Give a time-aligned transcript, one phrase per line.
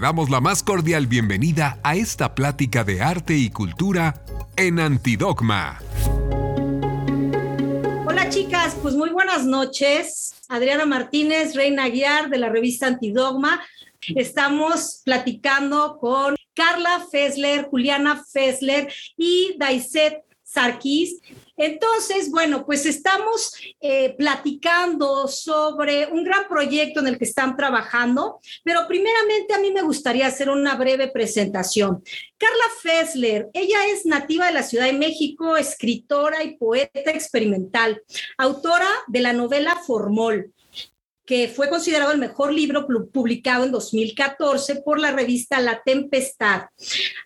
[0.00, 4.24] Damos la más cordial bienvenida a esta plática de arte y cultura
[4.56, 5.78] en Antidogma.
[8.06, 10.34] Hola chicas, pues muy buenas noches.
[10.48, 13.60] Adriana Martínez, Reina Guiar de la revista Antidogma.
[14.16, 21.20] Estamos platicando con Carla Fessler, Juliana Fessler y Daiset Sarkis.
[21.56, 28.40] Entonces, bueno, pues estamos eh, platicando sobre un gran proyecto en el que están trabajando,
[28.64, 32.02] pero primeramente a mí me gustaría hacer una breve presentación.
[32.36, 38.02] Carla Fessler, ella es nativa de la Ciudad de México, escritora y poeta experimental,
[38.36, 40.52] autora de la novela Formol
[41.30, 46.62] que fue considerado el mejor libro publicado en 2014 por la revista La Tempestad.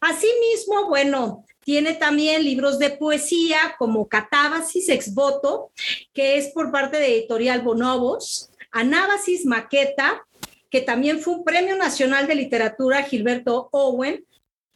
[0.03, 5.71] Asimismo, bueno, tiene también libros de poesía como Catábasis ex voto,
[6.13, 10.27] que es por parte de Editorial Bonobos, Anábasis Maqueta,
[10.71, 14.25] que también fue un Premio Nacional de Literatura Gilberto Owen,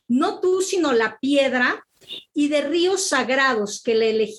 [0.07, 1.85] No tú, sino la piedra,
[2.35, 3.95] y de Ríos Sagrados, que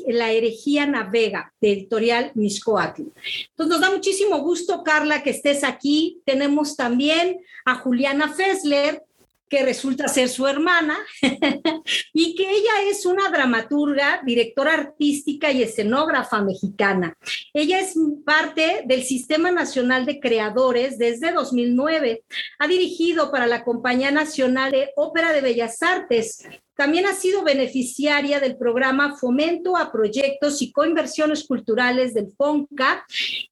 [0.07, 3.03] la, herejía navega, de editorial Miscoatl.
[3.03, 6.21] Entonces nos da muchísimo gusto, Carla, que estés aquí.
[6.25, 9.03] Tenemos también a Juliana Fessler,
[9.49, 10.97] que resulta ser su hermana,
[12.13, 17.17] y que ella es una dramaturga, directora artística y escenógrafa mexicana.
[17.53, 22.23] Ella es parte del Sistema Nacional de Creadores desde 2009.
[22.59, 26.43] Ha dirigido para la Compañía Nacional de Ópera de Bellas Artes,
[26.79, 33.05] también ha sido beneficiaria del programa Fomento a Proyectos y Coinversiones Culturales del FONCA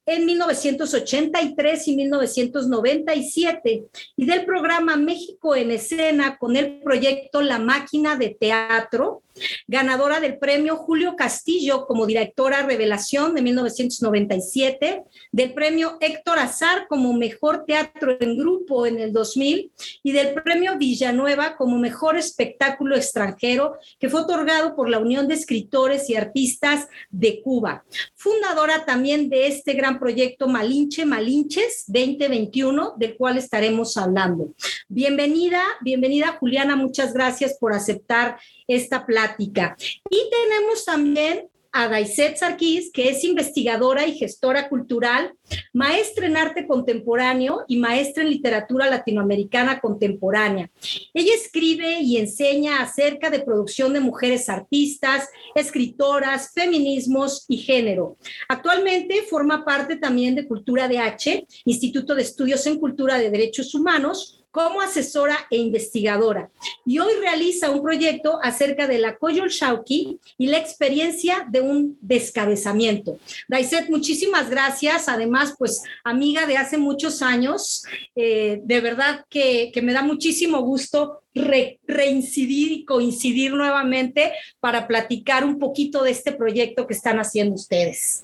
[0.05, 3.83] en 1983 y 1997
[4.15, 9.23] y del programa México en Escena con el proyecto La Máquina de Teatro
[9.67, 17.13] ganadora del premio Julio Castillo como directora revelación de 1997, del premio Héctor Azar como
[17.13, 19.71] mejor teatro en grupo en el 2000
[20.03, 25.35] y del premio Villanueva como mejor espectáculo extranjero que fue otorgado por la Unión de
[25.35, 27.83] Escritores y Artistas de Cuba.
[28.15, 34.53] Fundadora también de este gran proyecto Malinche Malinches 2021, del cual estaremos hablando.
[34.87, 38.37] Bienvenida, bienvenida Juliana, muchas gracias por aceptar
[38.67, 39.75] esta plática.
[40.09, 45.33] Y tenemos también a Daiset Sarkis, que es investigadora y gestora cultural,
[45.73, 50.71] maestra en arte contemporáneo y maestra en literatura latinoamericana contemporánea.
[51.13, 58.17] Ella escribe y enseña acerca de producción de mujeres artistas, escritoras, feminismos y género.
[58.47, 63.75] Actualmente forma parte también de Cultura de H, Instituto de Estudios en Cultura de Derechos
[63.75, 66.49] Humanos, como asesora e investigadora.
[66.85, 71.97] Y hoy realiza un proyecto acerca de la Koyol Shauki y la experiencia de un
[72.01, 73.19] descabezamiento.
[73.47, 75.09] Daiset, muchísimas gracias.
[75.09, 77.83] Además, pues amiga de hace muchos años,
[78.15, 85.59] eh, de verdad que, me da muchísimo gusto reincidir y coincidir nuevamente para platicar un
[85.59, 88.23] poquito de este proyecto que están haciendo ustedes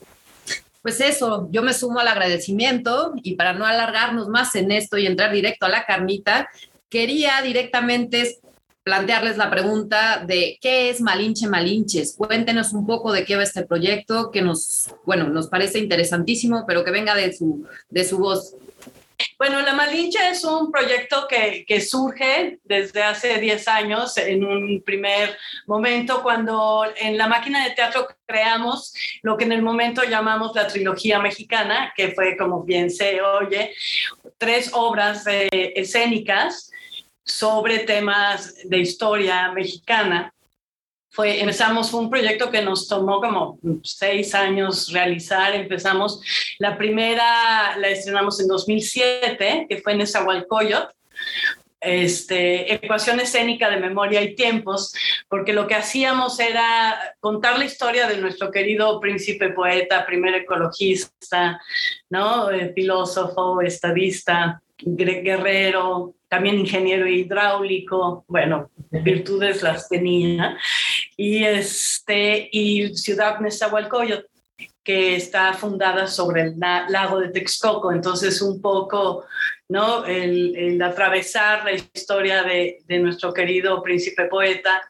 [0.83, 5.07] pues eso, yo me sumo al agradecimiento y para no alargarnos más en esto y
[5.07, 6.49] entrar directo a la carnita,
[6.89, 8.37] quería directamente
[8.83, 12.15] plantearles la pregunta de qué es Malinche Malinches.
[12.17, 16.83] Cuéntenos un poco de qué va este proyecto que nos, bueno, nos parece interesantísimo, pero
[16.83, 18.53] que venga de su, de su voz.
[19.37, 25.37] Bueno, La Malinche es un proyecto que, surge desde hace 10 años, en un primer
[25.67, 30.67] momento, cuando en la máquina de teatro creamos lo que en el momento llamamos la
[30.67, 33.73] trilogía mexicana, que fue, como bien se oye,
[34.37, 36.71] tres obras escénicas
[37.23, 40.32] sobre temas de historia mexicana
[41.13, 45.53] fue, empezamos, un proyecto que nos tomó como seis años realizar.
[45.53, 46.19] Empezamos,
[46.57, 50.89] la primera la estrenamos en 2007, que fue en Esahualcoyot,
[51.79, 54.95] este, ecuación escénica de memoria y tiempos,
[55.29, 61.61] porque lo que hacíamos era contar la historia de nuestro querido príncipe poeta, primer ecologista,
[62.09, 62.49] ¿no?
[62.49, 70.57] Eh, filósofo, estadista, guerrero, también ingeniero hidráulico, bueno, virtudes las tenía,
[71.17, 74.27] y, este, y Ciudad Nezahualcóyotl,
[74.83, 79.25] que está fundada sobre el lago de Texcoco, entonces un poco,
[79.69, 80.05] ¿no?
[80.05, 84.81] El, atravesar la historia de, de nuestro querido príncipe poeta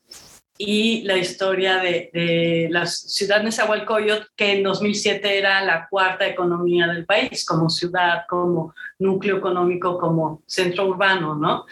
[0.65, 6.87] y la historia de, la ciudad de Nezahualcóyotl, que en 2007 era la cuarta economía
[6.87, 11.65] del país, como ciudad, como núcleo económico, como centro urbano, ¿no?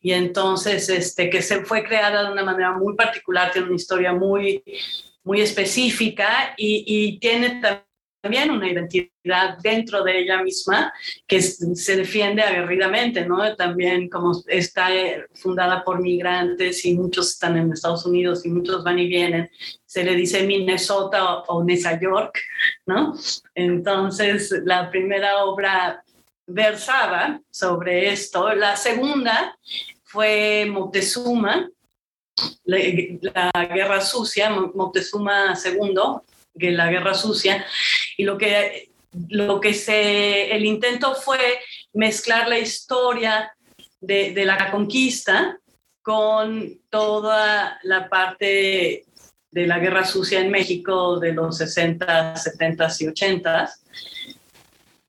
[0.00, 4.12] Y entonces, este, que se fue creada de una manera muy particular, tiene una historia
[4.12, 4.62] muy,
[5.22, 7.60] muy específica y, y tiene
[8.22, 10.92] también una identidad dentro de ella misma
[11.26, 13.56] que se defiende aguerridamente, ¿no?
[13.56, 18.84] También como está eh, fundada por migrantes y muchos están en Estados Unidos y muchos
[18.84, 19.50] van y vienen,
[19.84, 22.38] se le dice Minnesota o, Nueva York,
[22.86, 23.14] ¿no?
[23.56, 26.04] Entonces, la primera obra
[26.46, 28.54] versaba sobre esto.
[28.54, 29.58] La segunda
[30.04, 31.68] fue Moctezuma,
[32.64, 32.78] la,
[33.74, 36.22] Guerra Sucia, Moctezuma II,
[36.58, 37.64] que la Guerra Sucia,
[38.16, 38.90] y lo que,
[39.28, 41.38] lo que se, el intento fue
[41.92, 43.54] mezclar la historia
[44.00, 45.58] de, de la conquista
[46.02, 49.04] con toda la parte
[49.50, 53.70] de la Guerra Sucia en México de los 60, 70 y 80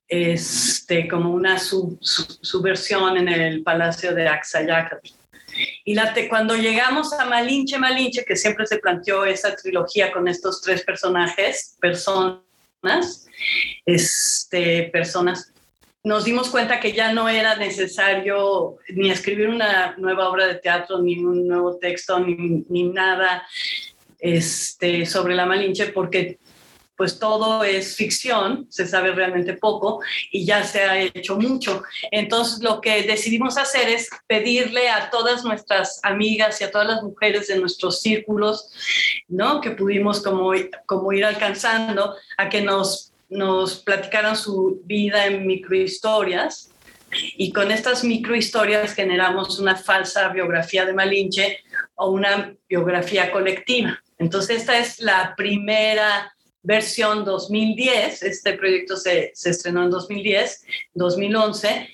[0.06, 5.08] este, como una subversión en el Palacio de Axayacatl.
[5.84, 10.60] Y la cuando llegamos a Malinche Malinche, que siempre se planteó esa trilogía con estos
[10.60, 13.26] tres personajes, personas,
[13.86, 15.52] este, personas,
[16.02, 21.00] nos dimos cuenta que ya no era necesario ni escribir una nueva obra de teatro,
[21.00, 23.46] ni un nuevo texto, ni, ni nada
[24.18, 26.38] este, sobre la Malinche, porque
[26.96, 30.00] pues todo es ficción, se sabe realmente poco
[30.30, 31.82] y ya se ha hecho mucho.
[32.10, 37.02] Entonces lo que decidimos hacer es pedirle a todas nuestras amigas y a todas las
[37.02, 38.70] mujeres de nuestros círculos,
[39.28, 39.60] ¿no?
[39.60, 40.52] Que pudimos como,
[40.86, 46.70] como ir alcanzando a que nos, nos platicaran su vida en microhistorias.
[47.36, 51.60] Y con estas microhistorias generamos una falsa biografía de Malinche
[51.94, 54.00] o una biografía colectiva.
[54.18, 60.64] Entonces esta es la primera versión 2010, este proyecto se, se estrenó en 2010,
[60.94, 61.88] 2011,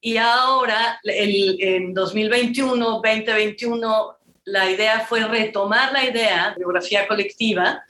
[0.00, 4.16] y ahora el, en 2021, 2021,
[4.46, 7.84] la idea fue retomar la idea, biografía colectiva,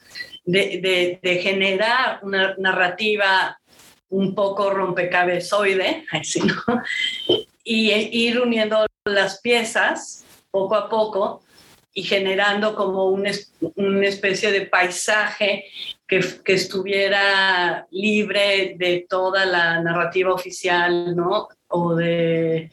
[0.44, 3.58] de, de, generar una narrativa
[4.10, 6.82] un poco rompecabezoide, así, ¿no?
[7.64, 11.42] y ir uniendo las piezas poco a poco
[11.94, 13.30] y generando como una
[14.06, 15.64] especie de paisaje
[16.06, 21.48] que, que, estuviera libre de toda la narrativa oficial, ¿no?
[21.68, 22.70] O de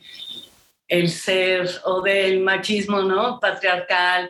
[0.87, 3.39] el ser, o del machismo, ¿no?
[3.39, 4.29] Patriarcal,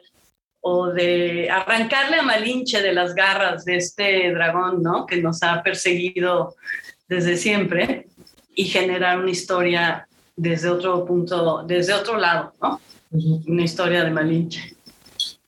[0.62, 5.08] o de arrancarle a Malinche de las garras de este dragón, ¿no?
[5.08, 6.56] Que nos ha perseguido
[7.08, 8.08] desde siempre
[8.54, 12.80] y generar una historia desde otro punto, desde otro lado, ¿no?
[13.12, 14.76] Una historia de Malinche.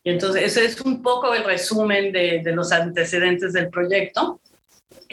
[0.03, 4.41] Y entonces, ese es un poco el resumen de, de los antecedentes del proyecto.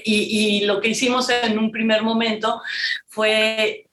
[0.02, 2.60] Y, y, lo que hicimos en un primer momento
[3.08, 3.86] fue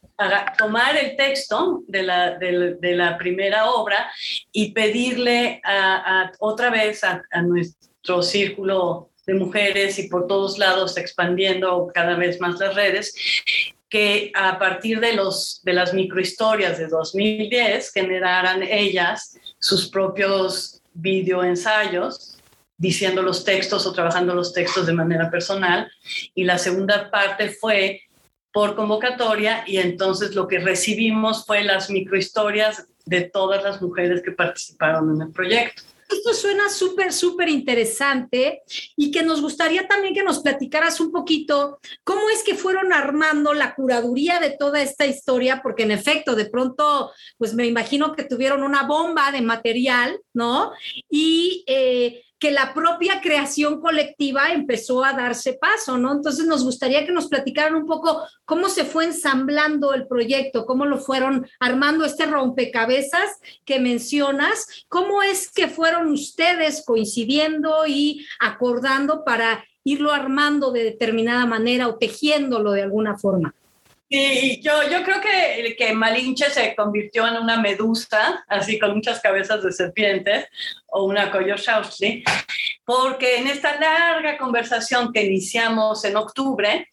[0.58, 4.10] tomar el texto de la, de, de la primera obra
[4.52, 10.58] y pedirle a, a, otra vez a, a nuestro círculo de mujeres y por todos
[10.58, 13.14] lados expandiendo cada vez más las redes,
[13.90, 22.38] que a partir de, los, de las microhistorias de 2010 generaran ellas sus propios videoensayos
[22.78, 25.92] diciendo los textos o trabajando los textos de manera personal.
[26.36, 28.02] Y la segunda parte fue
[28.52, 34.32] por convocatoria y entonces lo que recibimos fue las microhistorias de todas las mujeres que
[34.32, 35.84] participaron en el proyecto.
[36.10, 38.62] Esto suena súper, súper interesante
[38.96, 43.54] y que nos gustaría también que nos platicaras un poquito cómo es que fueron armando
[43.54, 48.24] la curaduría de toda esta historia, porque en efecto, de pronto, pues me imagino que
[48.24, 50.72] tuvieron una bomba de material, ¿no?
[51.10, 56.12] Y eh, que la propia creación colectiva empezó a darse paso, ¿no?
[56.12, 60.86] Entonces nos gustaría que nos platicaran un poco cómo se fue ensamblando el proyecto, cómo
[60.86, 69.24] lo fueron armando este rompecabezas que mencionas, cómo es que fueron ustedes coincidiendo y acordando
[69.24, 73.56] para irlo armando de determinada manera o tejiéndolo de alguna forma.
[74.10, 79.20] Sí, yo, yo creo que, que Malinche se convirtió en una medusa, así con muchas
[79.20, 80.46] cabezas de serpientes,
[80.86, 82.24] o una Coyoshaushli,
[82.86, 86.88] porque en esta larga conversación que iniciamos en octubre,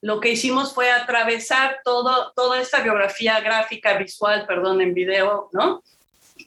[0.00, 5.82] lo que hicimos fue atravesar todo, toda esta biografía gráfica, visual, perdón, en video, ¿no?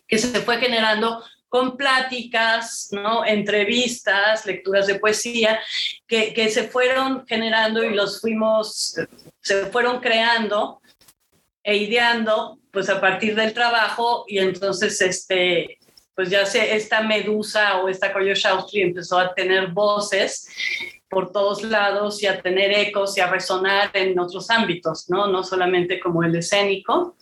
[0.08, 3.26] Que se fue generando con pláticas, ¿no?
[3.26, 5.60] entrevistas, lecturas de poesía,
[6.06, 8.96] que, que, se fueron generando y los fuimos,
[9.42, 10.82] se fueron creando
[11.64, 15.78] e ideando, pues a partir del trabajo, y entonces, este,
[16.18, 20.48] pues ya se, esta medusa o esta Coyoshaushli empezó a tener voces
[21.10, 25.28] por todos lados y a tener ecos y a resonar en otros ámbitos, ¿no?
[25.28, 27.16] No solamente como el escénico,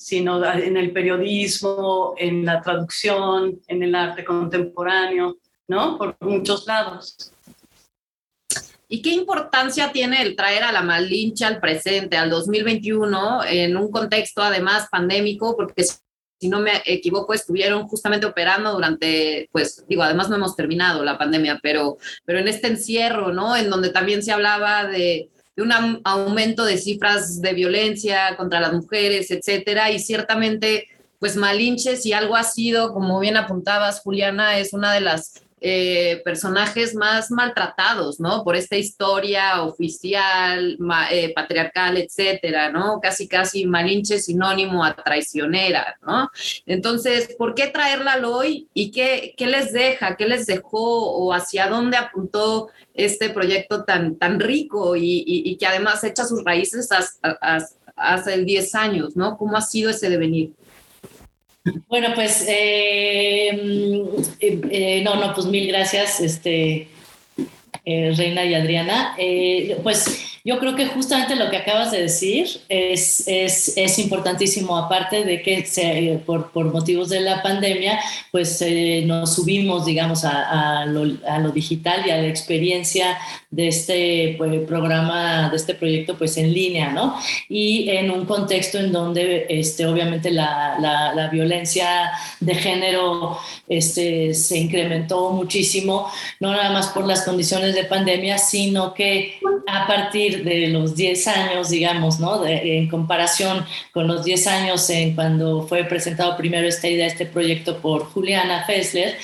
[0.00, 5.36] sino en el periodismo, en la traducción, en el arte contemporáneo,
[5.68, 5.98] ¿no?
[5.98, 7.34] Por muchos lados.
[8.88, 13.90] ¿Y qué importancia tiene el traer a la Malinche al presente, al 2021, en un
[13.90, 15.54] contexto además pandémico?
[15.54, 21.04] Porque si no me equivoco, estuvieron justamente operando durante, pues digo, además no hemos terminado
[21.04, 23.54] la pandemia, pero, pero en este encierro, ¿no?
[23.54, 25.28] En donde también se hablaba de,
[25.62, 30.88] un aumento de cifras de violencia contra las mujeres, etcétera, y ciertamente,
[31.18, 36.22] pues Malinche, si algo ha sido, como bien apuntabas, Juliana, es una de las eh,
[36.24, 38.44] personajes más maltratados, ¿no?
[38.44, 40.78] Por esta historia oficial,
[41.10, 42.98] eh, patriarcal, etcétera, ¿no?
[43.00, 46.30] Casi, casi Malinche sinónimo a traicionera, ¿no?
[46.66, 51.68] Entonces, ¿por qué traerla hoy y qué, qué les deja, qué les dejó o hacia
[51.68, 56.88] dónde apuntó este proyecto tan, tan rico y, que además echa sus raíces
[57.96, 59.36] hace 10 años, ¿no?
[59.36, 60.52] ¿Cómo ha sido ese devenir?
[61.88, 66.88] Bueno, pues eh, mm, eh, eh, no, no, pues mil gracias, este,
[67.84, 69.16] Reina y Adriana.
[69.82, 75.22] pues yo creo que justamente lo que acabas de decir es, es, es importantísimo, aparte
[75.24, 78.00] de que se, por, por, motivos de la pandemia,
[78.32, 83.16] pues eh, nos subimos, digamos, a, a, lo, a, lo, digital y a la experiencia
[83.48, 87.14] de este pues, programa, de este proyecto, pues en línea, ¿no?
[87.48, 93.38] Y en un contexto en donde, este, obviamente, la, la, la violencia de género
[93.68, 99.38] este, se incrementó muchísimo, no nada más por las condiciones de pandemia, sino que
[99.68, 102.44] a partir de los 10 años, digamos, ¿no?
[102.46, 107.78] en comparación con los 10 años en cuando fue presentado primero esta idea, este proyecto
[107.78, 109.16] por Juliana Fessler,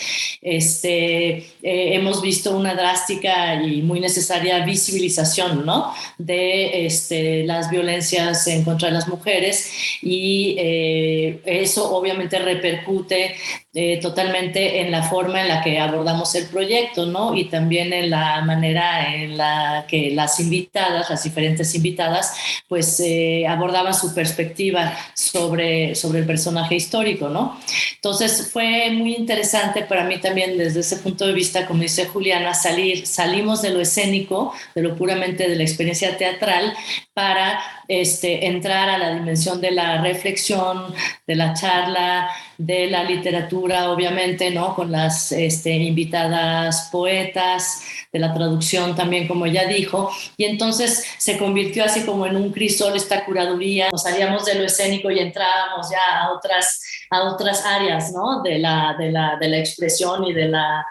[0.43, 5.93] este, eh, hemos visto una drástica y muy necesaria visibilización, ¿no?
[6.19, 9.71] De este, las violencias en contra de las mujeres
[10.03, 13.37] y eh, eso obviamente repercute
[13.79, 17.37] eh, totalmente en la forma en la que abordamos el proyecto, ¿no?
[17.37, 22.33] Y también en la manera en la que las invitadas, las diferentes invitadas,
[22.69, 27.61] pues eh, abordaban su perspectiva sobre, sobre el personaje histórico, ¿no?
[27.97, 32.55] Entonces fue muy interesante para mí también desde ese punto de vista, como dice Juliana,
[32.55, 36.75] salir, salimos de lo escénico, de lo puramente de la experiencia teatral,
[37.15, 40.95] para este, entrar a la dimensión de la reflexión,
[41.27, 44.75] de la charla, de la literatura, obviamente, ¿no?
[44.75, 51.37] Con las este, invitadas poetas, de la traducción también, como ya dijo, y entonces se
[51.37, 55.91] convirtió así como en un crisol esta curaduría, nos salíamos de lo escénico y entrábamos
[55.91, 58.43] ya a otras, a otras áreas, ¿no?
[58.43, 60.87] De la, de la, de la expresión y de la,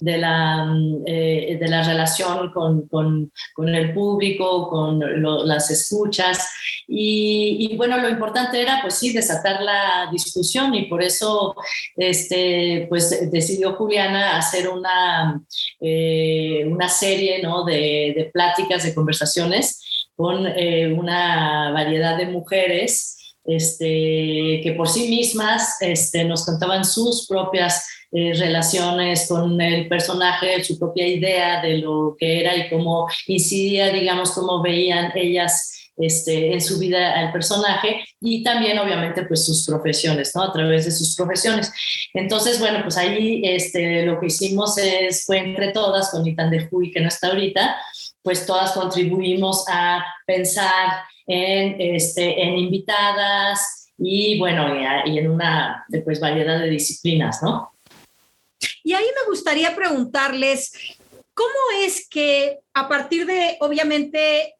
[0.00, 5.00] de la, mm, eh, de la relación con, con, con, el público, con
[5.46, 6.48] las escuchas.
[6.88, 11.54] Y, bueno, lo importante era, pues sí, desatar la discusión y por eso
[11.96, 15.40] este, pues, decidió Juliana hacer una,
[15.80, 17.64] eh, una serie ¿no?
[17.64, 19.80] de, de, pláticas, de conversaciones
[20.16, 23.16] con eh, una variedad de mujeres.
[23.50, 30.62] Este, que por sí mismas este, nos contaban sus propias eh, relaciones con el personaje,
[30.62, 36.52] su propia idea de lo que era y cómo incidía, digamos, cómo veían ellas este,
[36.54, 40.42] en su vida al personaje y también obviamente pues sus profesiones, ¿no?
[40.42, 41.70] A través de sus profesiones.
[42.14, 46.68] Entonces, bueno, pues ahí este, lo que hicimos es, fue entre todas, con Itan de
[46.70, 47.76] Huy, que no está ahorita,
[48.22, 54.74] pues todas contribuimos a pensar en, este, en invitadas y bueno,
[55.06, 57.72] y, en una pues, variedad de disciplinas, ¿no?
[58.82, 60.72] Y ahí me gustaría preguntarles,
[61.34, 64.54] ¿cómo es que a partir de, obviamente,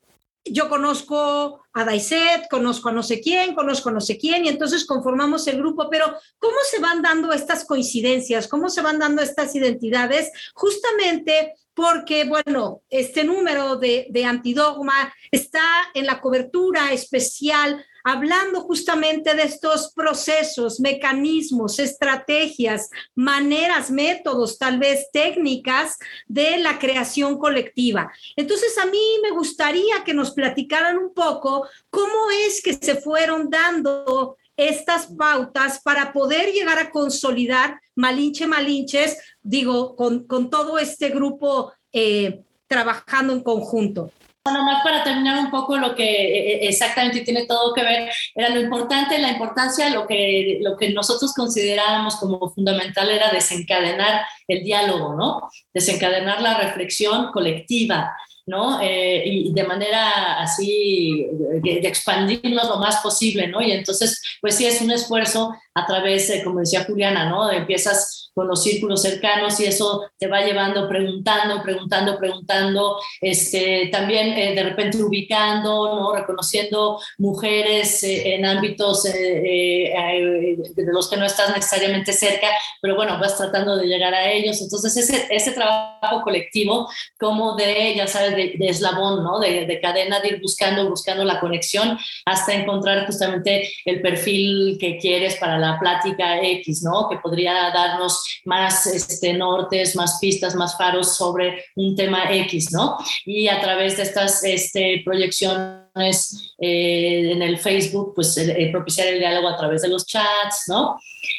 [0.44, 4.48] yo conozco a Daiset, conozco a no sé quién, conozco a no sé quién, y
[4.48, 8.48] entonces conformamos el grupo, pero ¿cómo se van dando estas coincidencias?
[8.48, 10.30] ¿Cómo se van dando estas identidades?
[10.54, 15.62] Justamente porque, bueno, este número de, de Antidogma está
[15.94, 25.08] en la cobertura especial hablando justamente de estos procesos, mecanismos, estrategias, maneras, métodos, tal vez
[25.10, 25.96] técnicas
[26.26, 28.12] de la creación colectiva.
[28.37, 33.49] Entonces, a mí me gustaría que nos platicaran un poco cómo es que se fueron
[33.49, 34.37] dando
[34.68, 41.72] estas pautas para poder llegar a consolidar Malinche Malinches, digo, con, con todo este grupo
[41.92, 44.10] eh, trabajando en conjunto.
[44.42, 48.10] Bueno, más para terminar un poco lo que eh, eh, exactamente tiene todo que ver,
[48.34, 54.24] era lo importante, la importancia, lo que, lo que nosotros considerábamos como fundamental era desencadenar
[54.48, 55.50] el diálogo, ¿no?
[55.74, 58.16] Desencadenar la reflexión colectiva,
[58.47, 58.80] ¿no?
[58.82, 61.26] Eh, y de manera así,
[61.62, 63.61] de, expandirnos lo más posible, ¿no?
[63.61, 67.50] Y entonces, pues sí, es un esfuerzo a través, como decía Juliana, ¿no?
[67.50, 74.28] Empiezas con los círculos cercanos y eso te va llevando preguntando, preguntando, preguntando, este, también
[74.38, 76.14] eh, de repente ubicando, ¿no?
[76.14, 82.49] reconociendo mujeres eh, en ámbitos de los que no estás necesariamente cerca,
[82.80, 84.60] pero bueno, vas tratando de llegar a ellos.
[84.60, 89.38] Entonces, ese, ese trabajo colectivo como de, ya sabes, de, eslabón, ¿no?
[89.38, 94.99] De, de cadena, de ir buscando, buscando la conexión hasta encontrar justamente el perfil que
[94.99, 97.08] quieres para la plática X, ¿no?
[97.08, 102.96] Que podría darnos más este, nortes, más pistas, más faros sobre un tema X, ¿no?
[103.24, 108.36] Y a través de estas este, proyecciones eh, en el Facebook, pues
[108.70, 110.98] propiciar el diálogo a través de los chats, ¿no?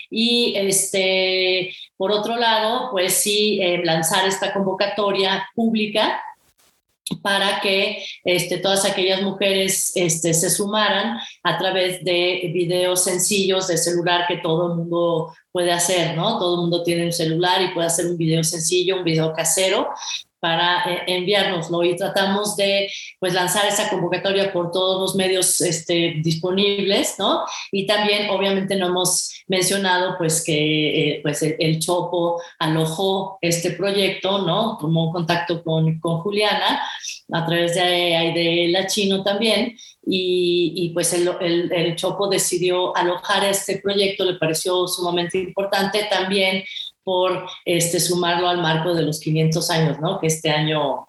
[0.09, 6.21] Y este, por otro lado, pues sí, eh, lanzar esta convocatoria pública
[7.21, 13.77] para que este, todas aquellas mujeres este, se sumaran a través de videos sencillos de
[13.77, 16.39] celular que todo el mundo puede hacer, ¿no?
[16.39, 19.89] Todo el mundo tiene un celular y puede hacer un video sencillo, un video casero
[20.41, 26.15] para eh, enviárnoslo y tratamos de pues lanzar esa convocatoria por todos los medios este,
[26.23, 27.45] disponibles, ¿no?
[27.71, 34.39] Y también obviamente no hemos mencionado pues que eh, pues el, Chopo alojó este proyecto,
[34.39, 34.77] ¿no?
[34.79, 36.81] Tomó contacto con, con Juliana
[37.31, 43.45] a través de, de la Chino también y, pues el, el, el Chopo decidió alojar
[43.45, 46.63] este proyecto, le pareció sumamente importante también
[47.03, 50.19] por este, sumarlo al marco de los 500 años, ¿no?
[50.19, 51.07] Que este año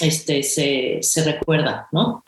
[0.00, 2.24] este, se, se recuerda, ¿no?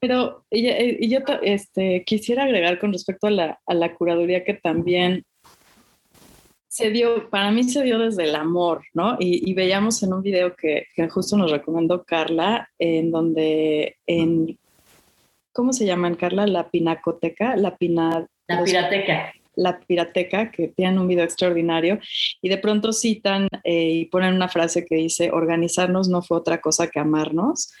[0.00, 5.24] Pero y, yo este, quisiera agregar con respecto a la, a la curaduría que también
[6.74, 9.16] se dio, para mí se dio desde el amor, ¿no?
[9.20, 14.58] Y, y veíamos en un video que, que, justo nos recomendó Carla, en donde, en,
[15.52, 16.48] ¿cómo se llaman, Carla?
[16.48, 18.26] La pinacoteca, la pina...
[18.48, 22.00] La pirateca la Pirateca, que tienen un video extraordinario,
[22.42, 26.60] y de pronto citan eh, y ponen una frase que dice, organizarnos no fue otra
[26.60, 27.72] cosa que amarnos.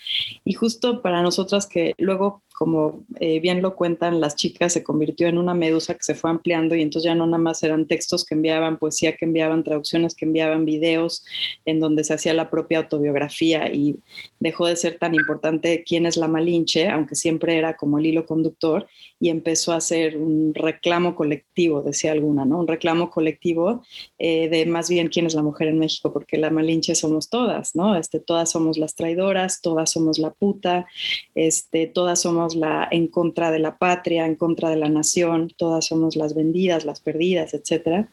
[0.44, 5.26] Y justo para nosotras que luego como eh, bien lo cuentan las chicas, se convirtió
[5.26, 8.24] en una medusa que se fue ampliando y entonces ya no nada más eran textos
[8.24, 11.24] que enviaban, poesía que enviaban, traducciones que enviaban, videos
[11.64, 13.96] en donde se hacía la propia autobiografía y
[14.38, 18.24] dejó de ser tan importante quién es la Malinche, aunque siempre era como el hilo
[18.24, 18.86] conductor,
[19.18, 22.60] y empezó a ser un reclamo colectivo, decía alguna, ¿no?
[22.60, 23.82] Un reclamo colectivo
[24.18, 27.74] eh, de más bien quién es la mujer en México, porque la Malinche somos todas,
[27.74, 27.96] ¿no?
[27.96, 30.86] Este, todas somos las traidoras, todas somos la puta,
[31.34, 35.86] este, todas somos la en contra de la patria, en contra de la nación, todas
[35.86, 38.06] somos las vendidas, las perdidas, etc.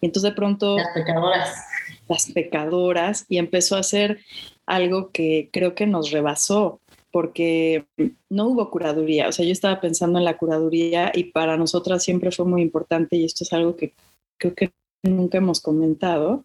[0.00, 0.76] Y entonces de pronto...
[0.76, 1.66] Las pecadoras.
[2.08, 4.20] Las pecadoras, y empezó a hacer
[4.66, 7.84] algo que creo que nos rebasó, porque
[8.28, 9.28] no hubo curaduría.
[9.28, 13.16] O sea, yo estaba pensando en la curaduría y para nosotras siempre fue muy importante
[13.16, 13.94] y esto es algo que
[14.36, 14.72] creo que
[15.10, 16.44] nunca hemos comentado,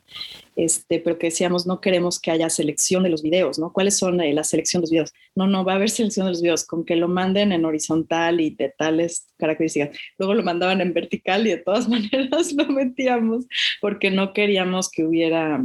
[0.55, 3.71] este, pero que decíamos, no queremos que haya selección de los videos, ¿no?
[3.71, 5.13] ¿Cuáles son eh, la selección de los videos?
[5.35, 8.41] No, no, va a haber selección de los videos, con que lo manden en horizontal
[8.41, 9.97] y de tales características.
[10.17, 13.45] Luego lo mandaban en vertical y de todas maneras lo metíamos
[13.81, 15.63] porque no queríamos que hubiera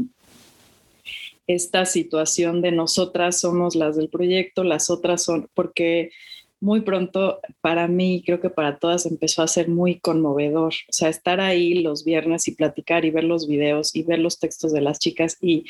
[1.46, 6.11] esta situación de nosotras somos las del proyecto, las otras son, porque
[6.64, 10.72] muy pronto para mí, creo que para todas empezó a ser muy conmovedor.
[10.88, 14.38] O sea, estar ahí los viernes y platicar y ver los videos y ver los
[14.38, 15.66] textos de las chicas y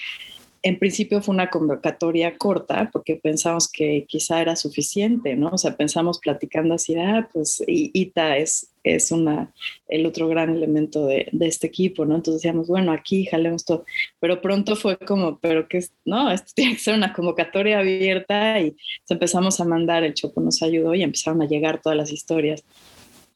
[0.65, 5.51] en principio fue una convocatoria corta porque pensamos que quizá era suficiente, ¿no?
[5.53, 9.53] O sea, pensamos platicando así, ah, pues Ita es, es una,
[9.89, 12.15] el otro gran elemento de, de, este equipo, ¿no?
[12.15, 13.85] Entonces decíamos, bueno, aquí jalemos todo.
[14.21, 18.75] Pero pronto fue como, pero que, no, esto tiene que ser una convocatoria abierta y
[19.11, 22.65] empezamos a mandar, el Chopo nos ayudó y empezaron a llegar todas las historias.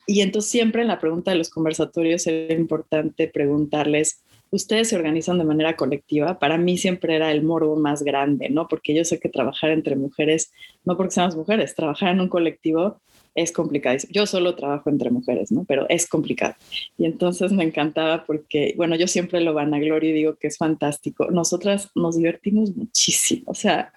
[0.07, 5.39] Y entonces siempre en la pregunta de los conversatorios era importante preguntarles, ustedes se organizan
[5.39, 8.69] de manera colectiva, para mí siempre era el morbo más grande, ¿no?
[8.69, 10.53] Porque yo sé que trabajar entre mujeres,
[10.85, 13.01] no porque seamos mujeres, trabajar en un colectivo
[13.43, 13.97] es complicado.
[14.11, 15.65] Yo solo trabajo entre mujeres, ¿no?
[15.65, 16.55] Pero es complicado.
[16.97, 20.49] Y entonces me encantaba porque, bueno, yo siempre lo van a gloria y digo que
[20.49, 21.31] es fantástico.
[21.31, 23.93] Nosotras nos divertimos muchísimo, o sea,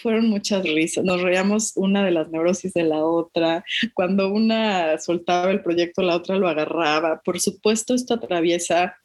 [0.00, 1.04] fueron muchas risas.
[1.04, 3.64] Nos reíamos una de las neurosis de la otra.
[3.94, 7.20] Cuando una soltaba el proyecto, la otra lo agarraba.
[7.24, 8.96] Por supuesto, esto atraviesa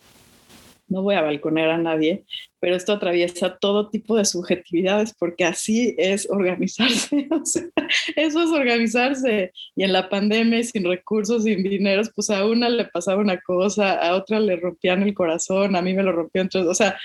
[0.87, 2.23] no voy a balconear a nadie,
[2.59, 7.27] pero esto atraviesa todo tipo de subjetividades porque así es organizarse.
[8.15, 9.51] eso es organizarse.
[9.75, 13.93] Y en la pandemia, sin recursos, sin dineros, pues a una le pasaba una cosa,
[13.93, 16.41] a otra le rompían el corazón, a mí me lo rompió.
[16.41, 16.97] Entonces, o sea,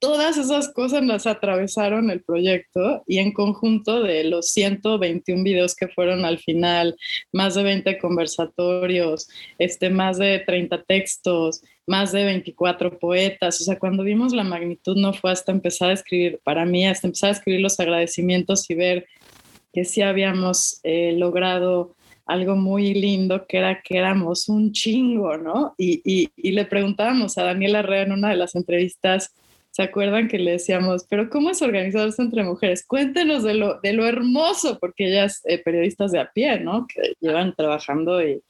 [0.00, 5.88] todas esas cosas nos atravesaron el proyecto y en conjunto de los 121 videos que
[5.88, 6.96] fueron al final,
[7.32, 13.60] más de 20 conversatorios, este, más de 30 textos, más de 24 poetas.
[13.60, 17.06] O sea, cuando vimos la magnitud no fue hasta empezar a escribir, para mí, hasta
[17.06, 19.06] empezar a escribir los agradecimientos y ver
[19.72, 25.74] que sí habíamos eh, logrado algo muy lindo, que era que éramos un chingo, ¿no?
[25.76, 26.00] Y,
[26.36, 29.34] y, le preguntábamos a Daniela Rea en una de las entrevistas,
[29.72, 32.84] ¿Se acuerdan que le decíamos, pero cómo es organizarse entre mujeres?
[32.84, 36.86] Cuéntenos de lo, de lo hermoso, porque ellas, eh, periodistas de a pie, ¿no?
[36.88, 38.42] Que llevan trabajando y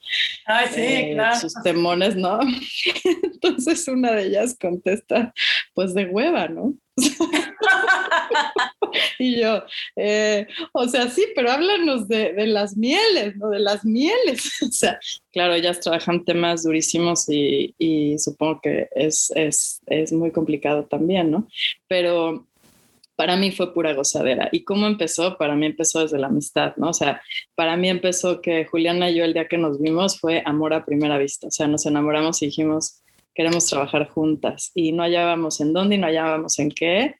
[0.45, 1.39] Ay, sí, eh, claro.
[1.39, 2.39] sus temones, ¿no?
[3.23, 5.33] Entonces una de ellas contesta,
[5.75, 6.73] pues de hueva, ¿no?
[9.19, 9.63] y yo,
[9.95, 13.49] eh, o sea, sí, pero háblanos de, las mieles, ¿no?
[13.49, 14.61] De las mieles.
[14.61, 14.99] o sea,
[15.31, 21.31] claro, ellas trabajan temas durísimos y, y supongo que es, es, es, muy complicado también,
[21.31, 21.47] ¿no?
[21.87, 22.47] Pero
[23.15, 24.49] para mí fue pura gozadera.
[24.51, 25.37] ¿Y cómo empezó?
[25.37, 26.89] Para mí empezó desde la amistad, ¿no?
[26.89, 27.21] O sea,
[27.55, 30.85] para mí empezó que Juliana y yo el día que nos vimos fue amor a
[30.85, 31.47] primera vista.
[31.47, 33.03] O sea, nos enamoramos y dijimos,
[33.41, 34.71] queremos trabajar juntas.
[34.75, 37.15] Y no hallábamos en dónde y no hallábamos en qué.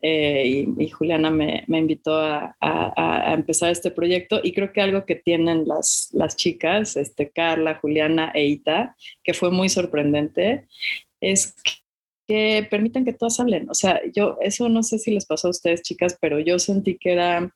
[0.00, 5.16] Eh, y, Juliana me, invitó a, a, empezar este proyecto y creo que algo que
[5.16, 10.68] tienen las, las chicas, este, Carla, Juliana e Ita, que fue muy sorprendente,
[11.20, 11.72] es que,
[12.28, 13.68] que permiten que todas hablen.
[13.68, 16.96] O sea, yo, eso no sé si les pasó a ustedes, chicas, pero yo sentí
[16.98, 17.52] que era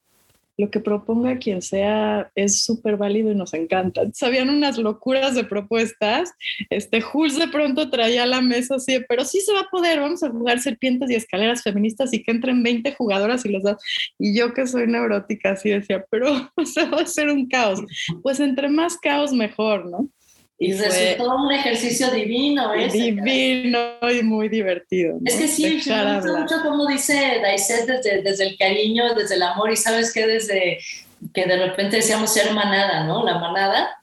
[0.59, 4.03] lo que proponga quien sea es súper válido y nos encanta.
[4.12, 6.33] Sabían unas locuras de propuestas.
[6.68, 10.23] Este Jules de pronto traía la mesa así, pero sí se va a poder, vamos
[10.25, 13.81] a jugar serpientes y escaleras feministas y que entren 20 jugadoras y los das.
[14.18, 17.81] Y yo que soy neurótica así decía, pero o sea, va a ser un caos.
[18.23, 20.11] Pues entre más caos mejor, ¿no?
[20.59, 22.75] Y, y resultó un ejercicio divino.
[22.75, 23.79] Ese, divino
[24.12, 25.14] y muy divertido.
[25.14, 25.21] ¿no?
[25.25, 29.42] Es que sí, me gusta mucho como dice Daiset desde, desde el cariño, desde el
[29.42, 30.79] amor, y sabes que desde
[31.33, 33.25] que de repente decíamos ser manada, ¿no?
[33.25, 34.01] La manada.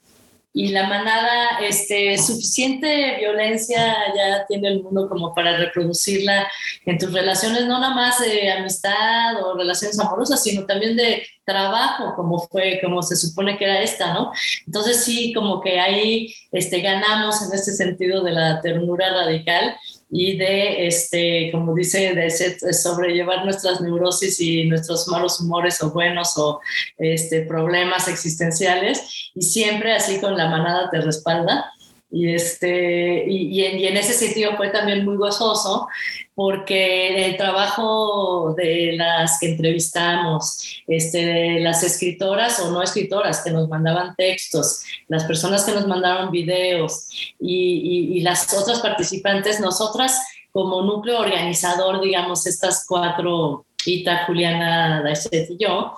[0.58, 6.50] Y la manada, este, suficiente violencia ya tiene el mundo como para reproducirla
[6.86, 12.14] en tus relaciones, no nada más de amistad o relaciones amorosas, sino también de trabajo,
[12.16, 14.32] como fue, como se supone que era esta, ¿no?
[14.66, 19.76] Entonces sí, como que ahí este, ganamos en este sentido de la ternura radical
[20.08, 26.36] y de, este, como dice, de sobrellevar nuestras neurosis y nuestros malos humores o buenos
[26.38, 26.60] o
[26.98, 31.72] este, problemas existenciales y siempre así con la manada te respalda.
[32.08, 35.88] Y, este, y, y, en, y en ese sentido fue también muy gozoso
[36.36, 43.70] porque el trabajo de las que entrevistamos, este, las escritoras o no escritoras que nos
[43.70, 47.08] mandaban textos, las personas que nos mandaron videos
[47.40, 50.20] y, y, y las otras participantes, nosotras
[50.52, 55.94] como núcleo organizador, digamos, estas cuatro, Ita, Juliana, Daiset y yo,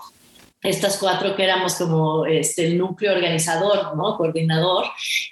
[0.62, 4.16] estas cuatro que éramos como este, el núcleo organizador, ¿no?
[4.16, 4.86] coordinador,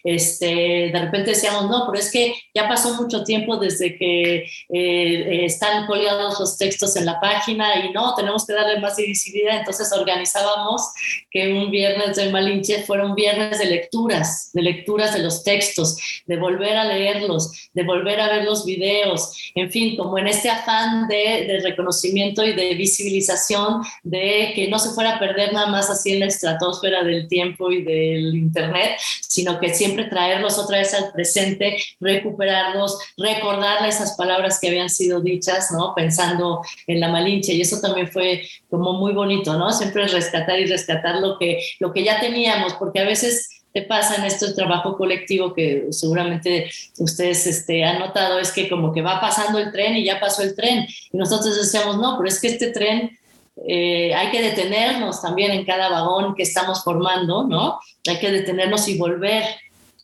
[0.05, 5.45] este, de repente decíamos, no, pero es que ya pasó mucho tiempo desde que eh,
[5.45, 9.93] están colgados los textos en la página y no, tenemos que darle más visibilidad, entonces
[9.93, 10.83] organizábamos
[11.31, 15.99] que un viernes del Malinche fuera un viernes de lecturas, de lecturas de los textos,
[16.27, 20.51] de volver a leerlos, de volver a ver los videos, en fin, como en este
[20.51, 25.91] afán de, de reconocimiento y de visibilización de que no se fuera perder nada más
[25.91, 30.95] así en la estratosfera del tiempo y del internet, sino que siempre traerlos otra vez
[30.95, 35.95] al presente, recuperarlos, recordar esas palabras que habían sido dichas, ¿no?
[35.95, 39.73] Pensando en la Malinche y eso también fue como muy bonito, ¿no?
[39.73, 44.15] Siempre rescatar y rescatar lo que, lo que ya teníamos, porque a veces te pasa
[44.15, 49.21] en este trabajo colectivo que seguramente ustedes este, han notado, es que como que va
[49.21, 50.87] pasando el tren y ya pasó el tren.
[51.13, 53.19] Y nosotros decíamos, no, pero es que este tren
[53.67, 57.79] eh, hay que detenernos también en cada vagón que estamos formando, ¿no?
[58.09, 59.45] Hay que detenernos y volver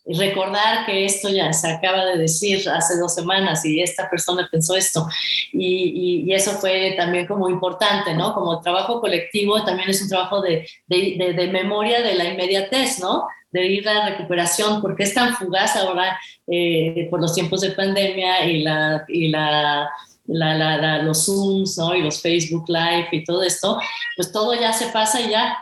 [0.05, 4.49] y recordar que esto ya se acaba de decir hace dos semanas y esta persona
[4.51, 5.07] pensó esto.
[5.53, 8.33] Y, y, y eso fue también como importante, ¿no?
[8.33, 12.99] Como trabajo colectivo también es un trabajo de, de, de, de memoria de la inmediatez,
[12.99, 13.27] ¿no?
[13.53, 17.69] de ir a la recuperación, porque es tan fugaz ahora eh, por los tiempos de
[17.71, 19.91] pandemia y la, y la
[20.25, 23.79] la, la, la, los Zooms y los Facebook Live y todo esto,
[24.15, 25.57] pues todo ya se pasa y ya,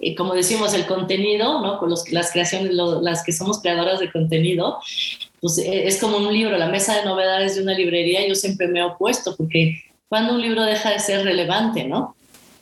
[0.00, 1.78] y como decimos, el contenido, ¿no?
[1.78, 4.78] con las creaciones, las que somos creadoras de contenido,
[5.40, 8.80] pues es como un libro, la mesa de novedades de una librería, yo siempre me
[8.80, 12.14] he opuesto, porque cuando un libro deja de ser relevante, ¿no?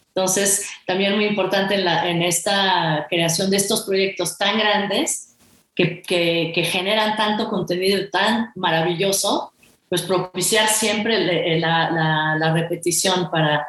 [0.09, 5.35] Entonces, también muy importante en, esta creación de estos proyectos tan grandes
[5.75, 9.54] que generan tanto contenido tan maravilloso,
[9.89, 13.67] pues propiciar siempre la, la, repetición para,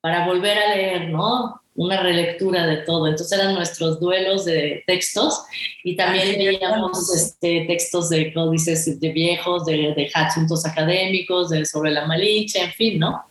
[0.00, 1.60] para volver a leer, ¿no?
[1.74, 3.06] Una relectura de todo.
[3.06, 5.44] Entonces eran nuestros duelos de textos
[5.84, 11.90] y también leíamos este, textos de códices de viejos, de, de asuntos académicos, de sobre
[11.90, 13.22] la Malinche, en fin, ¿no?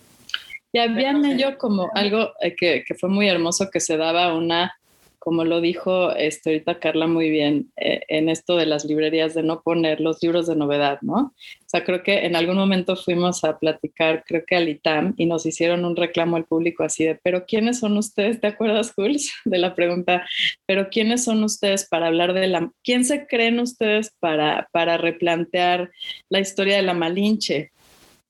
[0.72, 4.74] Y habían ello como algo eh, que, que, fue muy hermoso que se daba una
[5.28, 9.44] como lo dijo este, ahorita Carla muy bien, eh, en esto de las librerías, de
[9.44, 11.18] no poner los libros de novedad, ¿no?
[11.18, 15.26] O sea, creo que en algún momento fuimos a platicar, creo que al ITAM, y
[15.26, 18.40] nos hicieron un reclamo al público así de, pero ¿quiénes son ustedes?
[18.40, 19.34] ¿Te acuerdas, Jules?
[19.44, 20.26] De la pregunta,
[20.66, 22.72] pero ¿quiénes son ustedes para hablar de la...
[22.82, 25.92] ¿Quién se creen ustedes para, para replantear
[26.30, 27.74] la historia de la Malinche?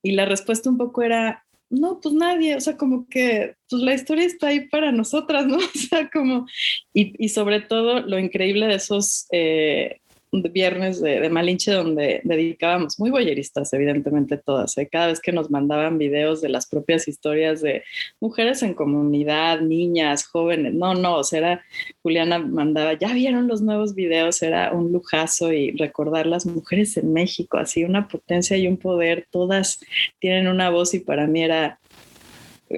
[0.02, 3.94] Y la respuesta un poco era, no, pues nadie, o sea, como que pues la
[3.94, 5.58] historia está ahí para nosotras, ¿no?
[5.74, 6.46] O sea, como,
[6.92, 10.00] y, y sobre todo lo increíble de esos eh,
[10.32, 14.88] viernes de, Malinche donde dedicábamos, muy boyeristas evidentemente todas, ¿eh?
[14.90, 17.82] cada vez que nos mandaban videos de las propias historias de
[18.20, 21.64] mujeres en comunidad, niñas, jóvenes, no, no, o sea, era,
[22.02, 27.12] Juliana mandaba, ya vieron los nuevos videos, era un lujazo y recordar las mujeres en
[27.12, 29.80] México, así una potencia y un poder, todas
[30.18, 31.78] tienen una voz y para mí era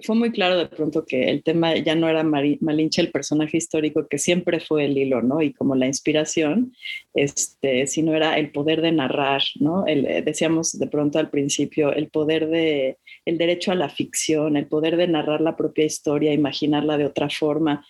[0.02, 4.06] fue muy claro de pronto que el tema ya no era Malinche, el personaje histórico
[4.08, 5.42] que siempre fue el hilo, ¿no?
[5.42, 6.74] Y como la inspiración,
[7.14, 9.86] este, sino era el poder de narrar, ¿no?
[9.86, 14.56] El, eh, decíamos de pronto al principio, el poder de, el derecho a la ficción,
[14.56, 17.84] el poder de narrar la propia historia, imaginarla de otra forma.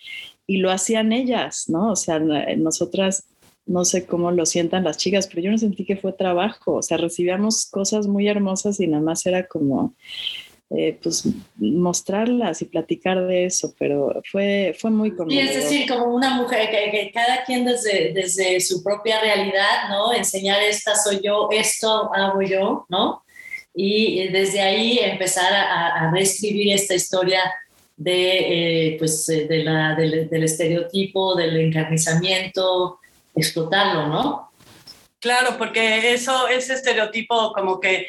[0.47, 1.91] Y lo hacían ellas, ¿no?
[1.91, 3.27] O sea, nosotras
[3.65, 6.81] no sé cómo lo sientan las chicas, pero yo no sentí que fue trabajo, o
[6.81, 9.95] sea, recibíamos cosas muy hermosas y nada más era como,
[10.75, 11.25] eh, pues
[11.57, 15.43] mostrarlas y platicar de eso, pero fue, fue muy conmovedor.
[15.43, 20.13] Y es decir, como una mujer, que, cada quien desde, desde su propia realidad, ¿no?
[20.13, 23.23] Enseñar esta soy yo, esto hago yo, ¿no?
[23.73, 27.41] Y desde ahí empezar a, a reescribir esta historia
[27.97, 32.99] de, eh, pues, eh, de la, del, del estereotipo, del encarnizamiento,
[33.35, 34.51] explotarlo, ¿no?
[35.19, 38.07] Claro, porque eso, ese estereotipo como que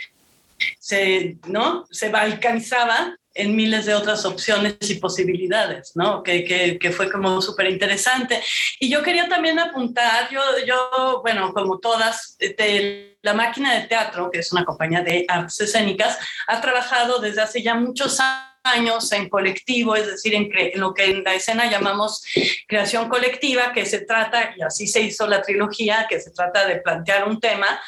[0.79, 1.87] se, ¿no?
[1.91, 6.23] se balcanizaba en miles de otras opciones y posibilidades, ¿no?
[6.23, 6.45] Que,
[6.79, 8.43] que, fue como súper interesante.
[8.79, 14.31] Y yo quería también apuntar, yo, yo, bueno, como todas, de la máquina de teatro,
[14.31, 18.19] que es una compañía de artes escénicas, ha trabajado desde hace ya muchos
[18.65, 22.23] años en colectivo, es decir, en, en, lo que en la escena llamamos
[22.69, 26.77] creación colectiva, que se trata, y así se hizo la trilogía, que se trata de
[26.77, 27.81] plantear un tema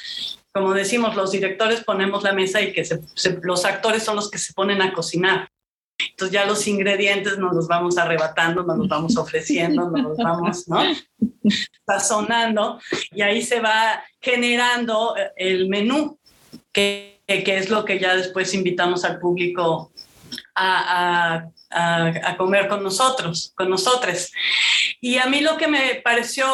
[0.54, 2.86] como decimos, los directores ponemos la mesa y que
[3.42, 5.48] los actores son los que se ponen a cocinar.
[5.98, 10.68] Entonces ya los ingredientes nos los vamos arrebatando, nos los vamos ofreciendo, nos los vamos,
[10.68, 10.80] ¿no?
[11.84, 16.18] Sazonando y ahí se va generando eh, el menú,
[16.72, 19.92] que, que es lo que ya después invitamos al público
[20.54, 24.30] a, a, a comer con nosotros, con nosotros.
[25.00, 26.46] Y a mí lo que me pareció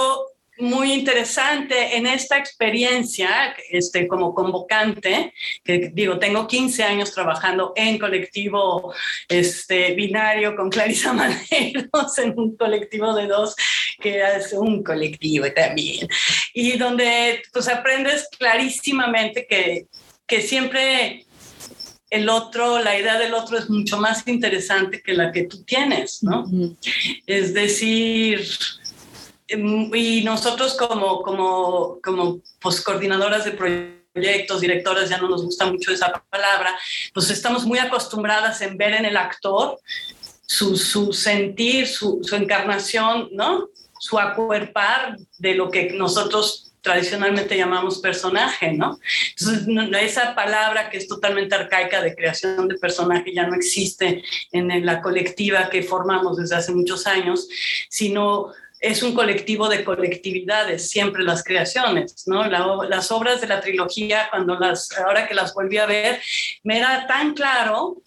[0.61, 5.33] muy interesante en esta experiencia este, como convocante,
[5.65, 8.95] que digo, tengo 15 años trabajando en colectivo
[9.29, 13.55] este, binario con Clarisa Maneros, en un colectivo de dos,
[14.01, 16.09] que es un colectivo también,
[16.55, 19.87] y donde pues aprendes clarísimamente que,
[20.27, 21.27] que siempre
[22.11, 26.23] el otro, la idea del otro es mucho más interesante que la que tú tienes,
[26.25, 26.45] ¿no?
[27.25, 28.45] Es decir,
[29.51, 35.93] y nosotros como, como, como pues, coordinadoras de proyectos, directoras, ya no nos gusta mucho
[35.93, 36.79] esa palabra,
[37.13, 39.79] pues estamos muy acostumbradas en ver en el actor
[40.47, 43.69] su, su sentir, su, su, encarnación, ¿no?
[43.99, 48.99] Su acuerpar de lo que nosotros tradicionalmente llamamos personaje, ¿no?
[49.39, 49.67] Entonces,
[50.01, 55.03] esa palabra que es totalmente arcaica de creación de personaje ya no existe en la
[55.03, 57.47] colectiva que formamos desde hace muchos años,
[57.89, 62.45] sino es un colectivo de colectividades, siempre las creaciones, ¿no?
[62.47, 66.21] las obras de la trilogía, cuando las, ahora que las volví a ver,
[66.65, 67.99] me era tan claro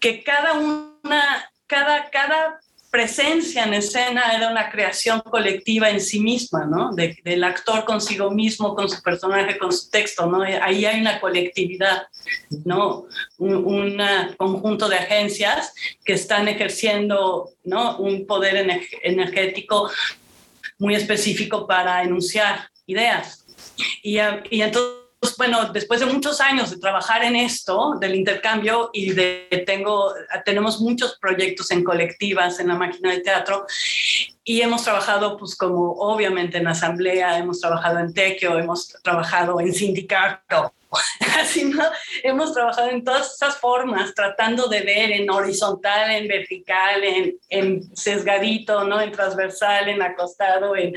[0.00, 6.64] que cada una, cada, cada presencia en escena era una creación colectiva en sí misma,
[6.64, 6.90] ¿no?
[6.94, 10.42] del actor consigo mismo, con su personaje, con su texto, ¿no?
[10.42, 12.06] Ahí hay una colectividad,
[12.64, 13.06] ¿no?
[13.38, 13.98] Un,
[14.36, 15.72] conjunto de agencias
[16.04, 17.98] que están ejerciendo, ¿no?
[17.98, 18.68] Un poder
[19.02, 19.90] energético
[20.78, 23.44] muy específico para enunciar ideas.
[24.02, 24.18] Y,
[24.50, 25.05] y entonces
[25.36, 30.12] bueno, después de muchos años de trabajar en esto, del intercambio, y de tengo,
[30.44, 33.66] tenemos muchos proyectos en colectivas en la máquina de teatro,
[34.48, 39.74] y hemos trabajado, pues como obviamente en asamblea, hemos trabajado en tequio, hemos trabajado en
[39.74, 40.72] sindicato,
[41.40, 41.82] así no,
[42.22, 47.96] hemos trabajado en todas esas formas, tratando de ver en horizontal, en vertical, en, en
[47.96, 49.00] sesgadito, ¿no?
[49.00, 50.94] En transversal, en acostado, en,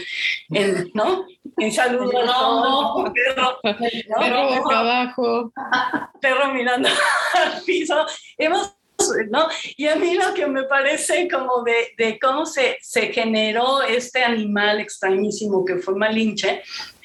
[0.52, 1.26] en ¿no?
[1.58, 4.20] En saludo, no, perro, ¿no?
[4.20, 5.52] Perro boca abajo.
[6.22, 6.88] perro mirando
[7.34, 8.06] al piso.
[8.38, 8.79] Hemos
[9.30, 9.48] ¿no?
[9.78, 14.24] Y a mí lo que me parece como de, de cómo se, se, generó este
[14.24, 16.62] animal extrañísimo que fue Malinche,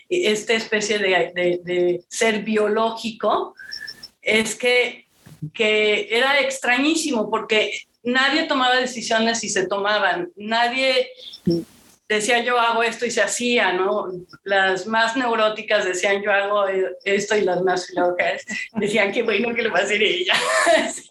[0.08, 3.54] esta especie de, de, de ser biológico,
[4.22, 5.06] es que,
[5.52, 11.08] que era extrañísimo porque nadie tomaba decisiones y se tomaban, nadie
[12.08, 14.10] decía yo hago esto y se hacía, ¿no?
[14.42, 16.66] Las más neuróticas decían yo hago
[17.04, 20.34] esto y las más locas decían qué bueno que lo va a hacer ella.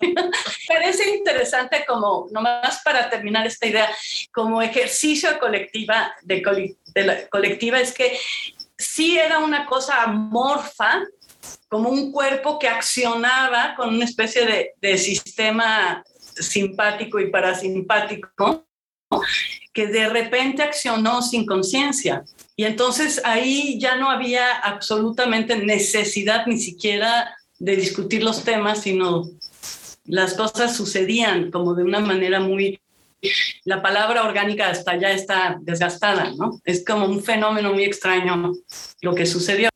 [0.67, 3.89] Parece interesante como, nomás para terminar esta idea,
[4.31, 8.17] como ejercicio colectiva, de, de la colectiva, es que
[8.77, 11.01] sí era una cosa amorfa,
[11.67, 16.03] como un cuerpo que accionaba con una especie de, de sistema
[16.35, 18.65] simpático y parasimpático
[19.73, 22.23] que de repente accionó sin conciencia.
[22.55, 29.29] Y entonces ahí ya no había absolutamente necesidad ni siquiera de discutir los temas, sino
[30.05, 32.79] las cosas sucedían como de una manera muy...
[33.63, 36.59] La palabra orgánica hasta ya está desgastada, ¿no?
[36.65, 38.53] Es como un fenómeno muy extraño
[39.01, 39.69] lo que sucedió.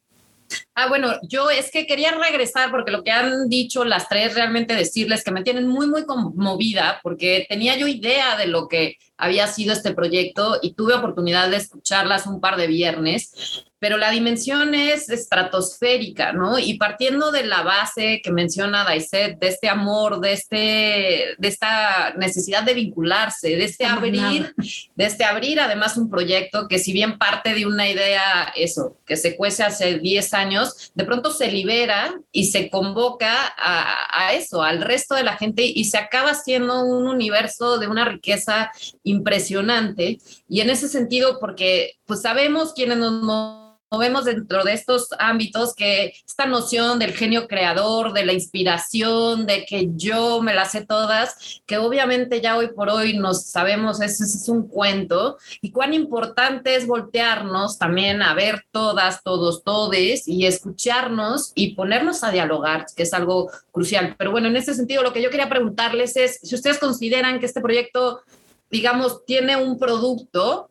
[0.76, 4.76] Ah, bueno, yo es que quería regresar porque lo que han dicho las tres, realmente
[4.76, 9.48] decirles que me tienen muy, muy conmovida porque tenía yo idea de lo que había
[9.48, 14.74] sido este proyecto y tuve oportunidad de escucharlas un par de viernes, pero la dimensión
[14.74, 16.58] es estratosférica, ¿no?
[16.58, 22.14] Y partiendo de la base que menciona Daiset, de este amor, de, este, de esta
[22.18, 24.56] necesidad de vincularse, de este abrir,
[24.96, 29.16] de este abrir además un proyecto que si bien parte de una idea, eso, que
[29.16, 34.64] se cuece hace 10 años, de pronto se libera y se convoca a, a eso,
[34.64, 38.72] al resto de la gente y se acaba siendo un universo de una riqueza
[39.04, 40.18] impresionante.
[40.50, 46.14] Y en ese sentido, porque pues sabemos quiénes nos movemos dentro de estos ámbitos que
[46.26, 51.62] esta noción del genio creador, de la inspiración, de que yo me las sé todas,
[51.66, 56.76] que obviamente ya hoy por hoy nos sabemos, ese es un cuento, y cuán importante
[56.76, 63.04] es voltearnos también a ver todas, todos, todes y escucharnos y ponernos a dialogar, que
[63.04, 64.16] es algo crucial.
[64.18, 67.46] Pero bueno, en ese sentido, lo que yo quería preguntarles es si ustedes consideran que
[67.46, 68.22] este proyecto,
[68.70, 70.70] digamos, tiene un producto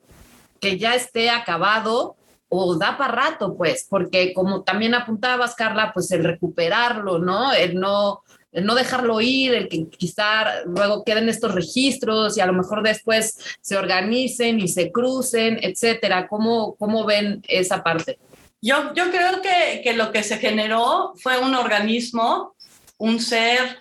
[0.61, 2.17] que ya esté acabado
[2.49, 7.53] o da para rato, pues, porque como también apuntabas, Carla, pues el recuperarlo, ¿no?
[7.53, 12.53] El no, no dejarlo ir, el que quizá luego queden estos registros y a lo
[12.53, 16.29] mejor después se organicen y se crucen, etcétera.
[16.29, 18.19] ¿Cómo, cómo ven esa parte?
[18.63, 22.55] Yo, yo creo que, que lo que se generó fue un organismo,
[22.99, 23.79] un ser,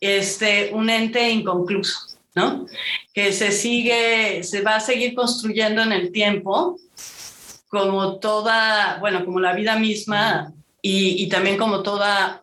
[0.00, 1.98] este, un ente inconcluso,
[2.34, 2.66] ¿no?
[3.12, 6.78] Que se sigue, se va a seguir construyendo en el tiempo
[7.72, 12.42] como toda, bueno, como la vida misma y, y también como toda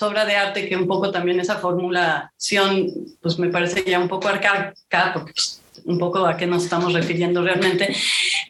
[0.00, 2.90] obra de arte que un poco también esa formulación,
[3.22, 6.92] pues me parece ya un poco arcaica, porque pues, un poco a qué nos estamos
[6.92, 7.94] refiriendo realmente,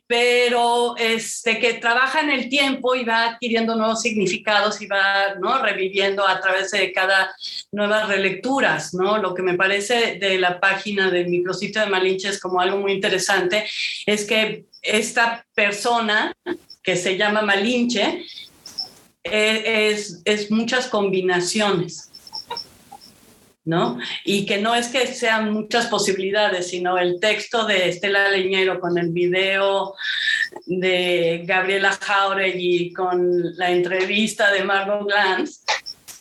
[0.07, 5.62] pero este, que trabaja en el tiempo y va adquiriendo nuevos significados y va ¿no?
[5.62, 7.35] reviviendo a través de cada
[7.72, 9.18] nuevas relecturas, ¿no?
[9.18, 12.92] Lo que me parece de la página del micrositio de Malinche es como algo muy
[12.92, 13.66] interesante,
[14.07, 16.33] es que esta persona
[16.83, 18.25] que se llama Malinche
[19.22, 22.11] es, es muchas combinaciones.
[23.66, 23.99] ¿no?
[24.25, 28.96] Y que no es que sean muchas posibilidades, sino el texto de Estela Leñero con
[28.96, 29.92] el video
[30.66, 35.64] de Gabriela Jauregui con la entrevista de Margot Glantz,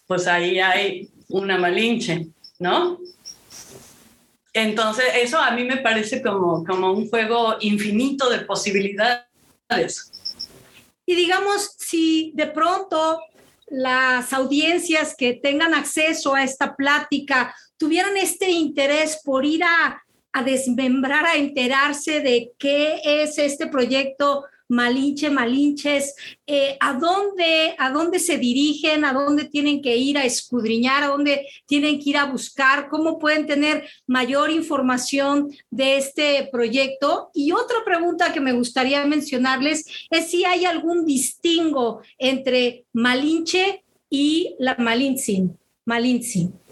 [0.07, 2.99] pues ahí hay una malinche, ¿no?
[4.55, 9.25] Entonces, eso a mí me parece como, como un juego infinito de posibilidades.
[11.05, 13.19] Y digamos, si de pronto
[13.67, 20.43] las audiencias que tengan acceso a esta plática tuvieran este interés por ir a, a
[20.43, 26.15] desmembrar, a enterarse de qué es este proyecto Malinche, Malinches,
[26.47, 29.05] eh, ¿a, dónde, ¿a dónde se dirigen?
[29.05, 31.03] ¿A dónde tienen que ir a escudriñar?
[31.03, 32.89] ¿A dónde tienen que ir a buscar?
[32.89, 37.29] ¿Cómo pueden tener mayor información de este proyecto?
[37.33, 44.55] Y otra pregunta que me gustaría mencionarles es si hay algún distingo entre Malinche y
[44.59, 45.57] la Malintzin.
[45.85, 46.64] Malintzin.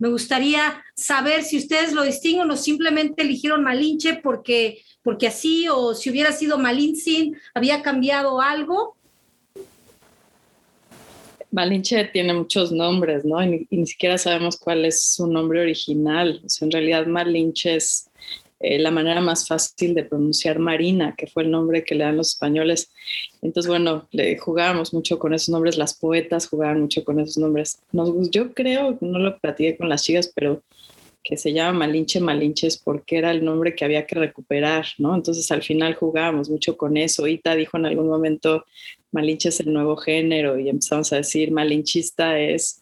[0.00, 5.94] Me gustaría saber si ustedes lo distinguen o simplemente eligieron Malinche porque, porque así, o
[5.94, 8.96] si hubiera sido Malintzin, había cambiado algo.
[11.50, 13.42] Malinche tiene muchos nombres, ¿no?
[13.44, 16.40] Y ni, siquiera sabemos cuál es su nombre original.
[16.46, 18.09] O sea, en realidad Malinche es
[18.60, 22.18] eh, la manera más fácil de pronunciar Marina, que fue el nombre que le dan
[22.18, 22.90] los españoles.
[23.40, 27.80] Entonces, bueno, le jugábamos mucho con esos nombres, las poetas jugaban mucho con esos nombres.
[27.90, 30.62] Nos, yo creo, no lo platiqué con las chicas, pero
[31.22, 35.14] que se llama Malinche Malinches porque era el nombre que había que recuperar, ¿no?
[35.14, 37.26] Entonces al final jugábamos mucho con eso.
[37.26, 38.64] Ita dijo en algún momento,
[39.12, 42.79] Malinche es el nuevo género y empezamos a decir, malinchista es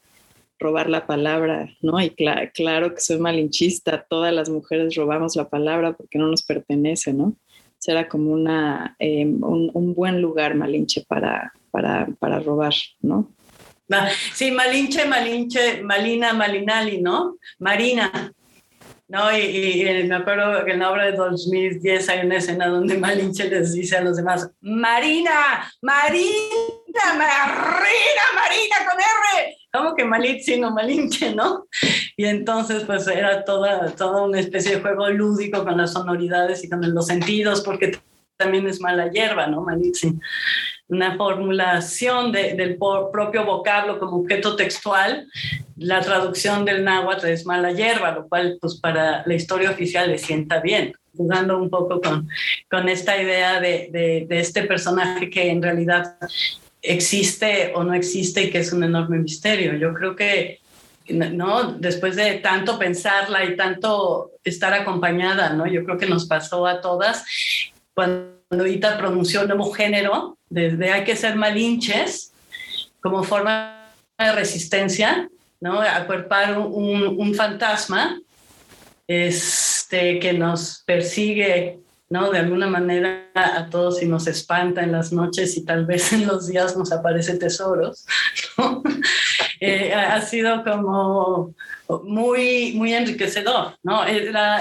[0.58, 2.00] robar la palabra, ¿no?
[2.00, 7.12] Y claro que soy malinchista, todas las mujeres robamos la palabra porque no nos pertenece,
[7.12, 7.36] ¿no?
[7.78, 13.30] Será como una, em, un, buen lugar malinche para, para, para robar, ¿no?
[14.34, 17.38] Sí, Malinche, Malinche, Malina, Malinali, ¿no?
[17.58, 18.32] Marina.
[19.08, 19.36] ¿no?
[19.36, 23.72] Y, me acuerdo que en la obra de 2010 hay una escena donde Malinche les
[23.72, 29.57] dice a los demás, Marina, Marina, Marina, Marina con R.
[29.72, 31.66] Como que Malitzi, no Malinche, ¿no?
[32.16, 36.68] Y entonces pues era toda, toda una especie de juego lúdico con las sonoridades y
[36.68, 37.98] con los sentidos, porque
[38.36, 39.62] también es mala hierba, ¿no?
[39.62, 40.14] Malitzi
[40.88, 42.78] una formulación del
[43.12, 45.28] propio vocablo como objeto textual,
[45.76, 50.18] la traducción del náhuatl es mala hierba, lo cual pues para la historia oficial le
[50.18, 52.28] sienta bien, jugando un poco con,
[52.70, 56.16] con esta idea de, de, de este personaje que en realidad
[56.82, 59.74] existe o no existe y que es un enorme misterio.
[59.74, 60.60] Yo creo que
[61.10, 61.72] ¿no?
[61.72, 65.66] Después de tanto pensarla y tanto estar acompañada, ¿no?
[65.66, 67.24] Yo creo que nos pasó a todas
[67.94, 72.32] cuando Ita pronunció un nuevo género, desde hay que ser malinches
[73.00, 75.28] como forma de resistencia,
[75.60, 75.80] ¿no?
[75.80, 78.20] Acuerpar un, un fantasma
[79.06, 82.30] este, que nos persigue, ¿no?
[82.30, 86.26] De alguna manera a todos y nos espanta en las noches y tal vez en
[86.26, 88.06] los días nos aparecen tesoros,
[88.56, 88.82] ¿no?
[89.60, 91.52] Eh, ha sido como
[92.04, 94.02] muy, muy enriquecedor, ¿no?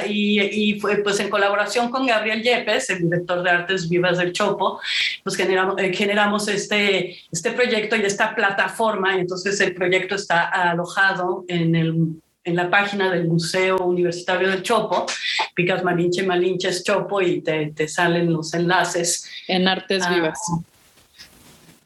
[0.08, 4.34] y, y, fue pues en colaboración con Gabriel Yepes, el director de Artes Vivas del
[4.34, 4.80] Chopo,
[5.24, 11.46] pues generamos, eh, generamos este, este proyecto y esta plataforma, entonces el proyecto está alojado
[11.48, 15.06] en el en la página del Museo Universitario del Chopo,
[15.54, 19.30] picas Malinche, Malinches Chopo y te, te salen los enlaces.
[19.50, 20.40] En Artes Vivas.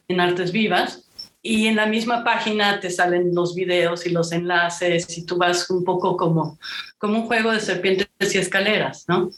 [0.07, 1.03] En Artes Vivas
[1.43, 5.69] y en la misma página te salen los videos y los enlaces y tú vas
[5.71, 6.59] un poco como,
[6.99, 9.31] como un juego de serpientes y escaleras, ¿no?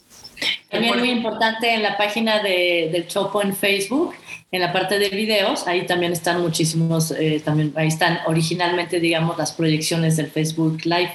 [0.70, 4.14] También muy importante en la página de, del Chopo en Facebook,
[4.50, 9.38] en la parte de videos, ahí también están muchísimos, eh, también ahí están originalmente, digamos,
[9.38, 11.12] las proyecciones del Facebook Live.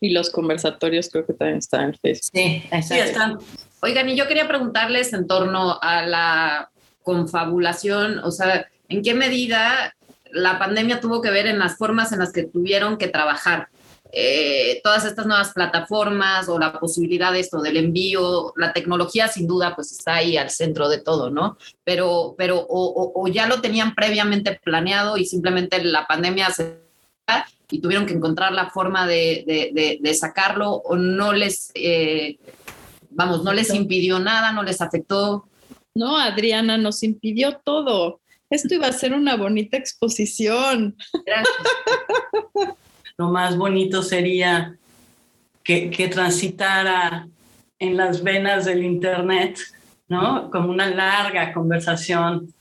[0.00, 2.30] Y los conversatorios creo que también están en Facebook.
[2.34, 3.38] Sí, sí están.
[3.80, 6.70] Oigan, y yo quería preguntarles en torno a la
[7.02, 9.94] confabulación, o sea, ¿en qué medida
[10.32, 13.68] la pandemia tuvo que ver en las formas en las que tuvieron que trabajar.
[14.14, 19.46] Eh, todas estas nuevas plataformas o la posibilidad de esto del envío, la tecnología sin
[19.46, 21.56] duda pues está ahí al centro de todo, ¿no?
[21.82, 26.82] Pero, pero o, ya lo tenían previamente planeado y simplemente la pandemia se
[27.70, 32.36] y tuvieron que encontrar la forma de, sacarlo o no les, eh,
[33.08, 35.48] vamos, no les impidió nada, no les afectó.
[35.94, 38.20] No, Adriana, nos impidió todo
[38.52, 40.94] esto iba a ser una bonita exposición.
[43.16, 44.76] Lo más bonito sería
[45.64, 47.28] que, transitara
[47.78, 49.58] en las venas del Internet,
[50.08, 50.50] ¿no?
[50.50, 52.52] Como una larga conversación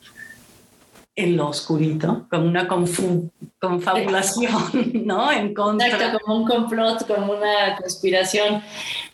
[1.14, 4.62] en lo oscurito, como una confabulación,
[5.06, 5.30] ¿no?
[5.30, 5.88] En contra.
[5.88, 8.64] Exacto, como un complot, como una conspiración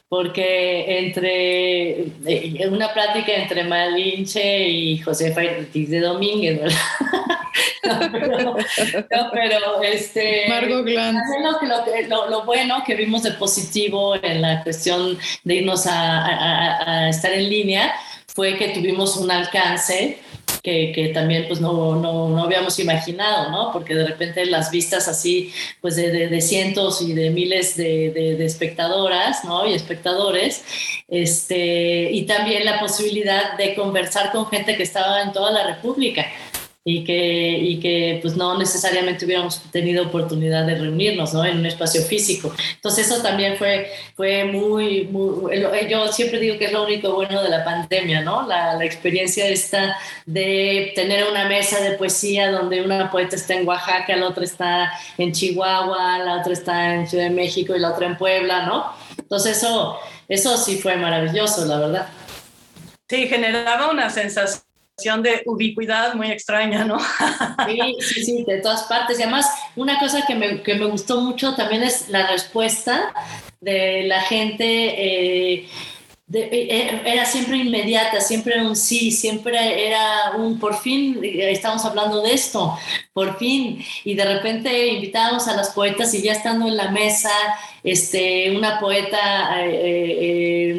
[0.10, 6.78] porque entre eh, una plática entre Malinche y Josefa Ortiz de Domínguez, ¿verdad?
[9.12, 11.20] no, pero, este Margot Glantz.
[12.08, 17.50] Lo, lo, bueno que vimos de positivo en la cuestión de irnos a estar en
[17.50, 17.94] línea
[18.38, 20.20] fue que tuvimos un alcance
[20.68, 23.72] que, también pues no, no, no, habíamos imaginado, ¿no?
[23.72, 28.46] Porque de repente las vistas así, pues de, de, cientos y de miles de, de,
[28.46, 29.66] espectadoras, ¿no?
[29.66, 30.66] Y espectadores,
[31.08, 36.26] este, y también la posibilidad de conversar con gente que estaba en toda la República.
[36.90, 41.44] Y que, y que pues no necesariamente hubiéramos tenido oportunidad de reunirnos ¿no?
[41.44, 42.54] en un espacio físico.
[42.76, 45.52] Entonces eso también fue, fue muy, muy,
[45.90, 48.48] yo siempre digo que es lo único bueno de la pandemia, ¿no?
[48.48, 53.68] La, la experiencia esta de tener una mesa de poesía donde una poeta está en
[53.68, 57.92] Oaxaca, la otra está en Chihuahua, la otra está en Ciudad de México y la
[57.92, 58.94] otra en Puebla, ¿no?
[59.18, 59.98] Entonces eso,
[60.30, 62.08] eso sí fue maravilloso, la verdad.
[63.10, 64.67] Sí, generaba una sensación
[64.98, 66.98] de ubicuidad muy extraña, ¿no?
[67.68, 69.20] Sí, sí, sí, de todas partes.
[69.20, 69.46] Y además,
[69.76, 73.14] una cosa que me, que me gustó mucho también es la respuesta
[73.62, 74.66] de la gente.
[74.66, 75.70] Eh,
[76.34, 82.22] eh, era siempre inmediata, siempre un sí, siempre era un por fin, eh, estamos hablando
[82.22, 82.78] de esto,
[83.14, 87.32] por fin, y de repente invitábamos a las poetas y ya estando en la mesa,
[87.84, 89.56] este, una poeta,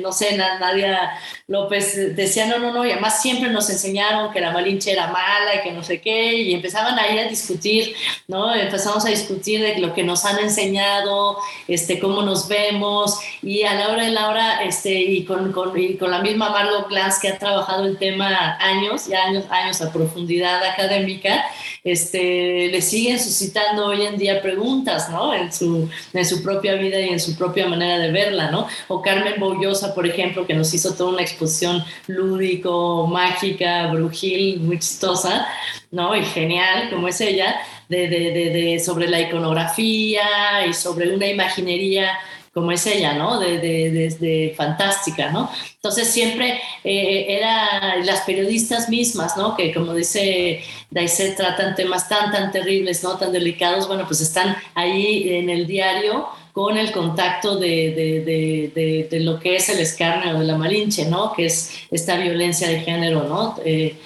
[0.03, 1.19] no sé, Nadia
[1.49, 5.55] López decía, no, no, no, y además siempre nos enseñaron que la Malinche era mala
[5.55, 7.95] y que no sé qué, y empezaban a ir a discutir,
[8.27, 8.55] ¿no?
[8.55, 13.73] Empezamos a discutir de lo que nos han enseñado, este, cómo nos vemos, y a
[13.73, 17.19] la hora de la hora, este, y con, con, y con la misma Margot Glantz
[17.21, 21.45] que ha trabajado el tema años, ya años, años a profundidad académica,
[21.85, 25.33] este, le siguen suscitando hoy en día preguntas, ¿no?
[25.33, 28.67] En su, en su propia vida y en su propia manera de verla, ¿no?
[28.89, 34.79] O Carmen Boullosa, por ejemplo, que nos hizo toda una exposición lúdico, mágica, brujil, muy
[34.79, 35.47] chistosa,
[35.91, 36.15] ¿no?
[36.15, 37.57] Y genial, como es ella,
[37.89, 42.19] de, de, de, sobre la iconografía y sobre una imaginería
[42.59, 43.39] como es ella, ¿no?
[43.39, 45.49] De, fantástica, ¿no?
[45.77, 49.57] Entonces siempre eh, era las periodistas mismas, ¿no?
[49.57, 53.17] Que como dice Daisy, tratan temas tan, tan terribles, ¿no?
[53.17, 59.39] Tan delicados, bueno, pues están ahí en el diario con el contacto de, de, lo
[59.39, 61.33] que es el escarnio de la Malinche, ¿no?
[61.33, 63.55] Que es esta violencia de género, ¿no?
[63.65, 63.97] Eh,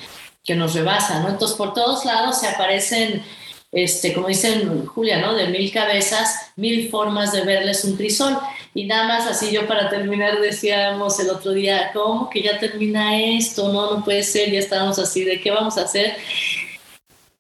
[0.44, 1.30] que nos rebasa, ¿no?
[1.30, 3.22] Entonces, por todos lados se aparecen,
[3.72, 5.34] este, como dicen Julia, ¿no?
[5.34, 8.36] De mil cabezas, mil formas de verles un crisol.
[8.74, 13.18] Y nada más así yo para terminar decíamos el otro día, ¿cómo que ya termina
[13.18, 13.72] esto?
[13.72, 16.16] No, no puede ser, ya estábamos así, ¿de qué vamos a hacer?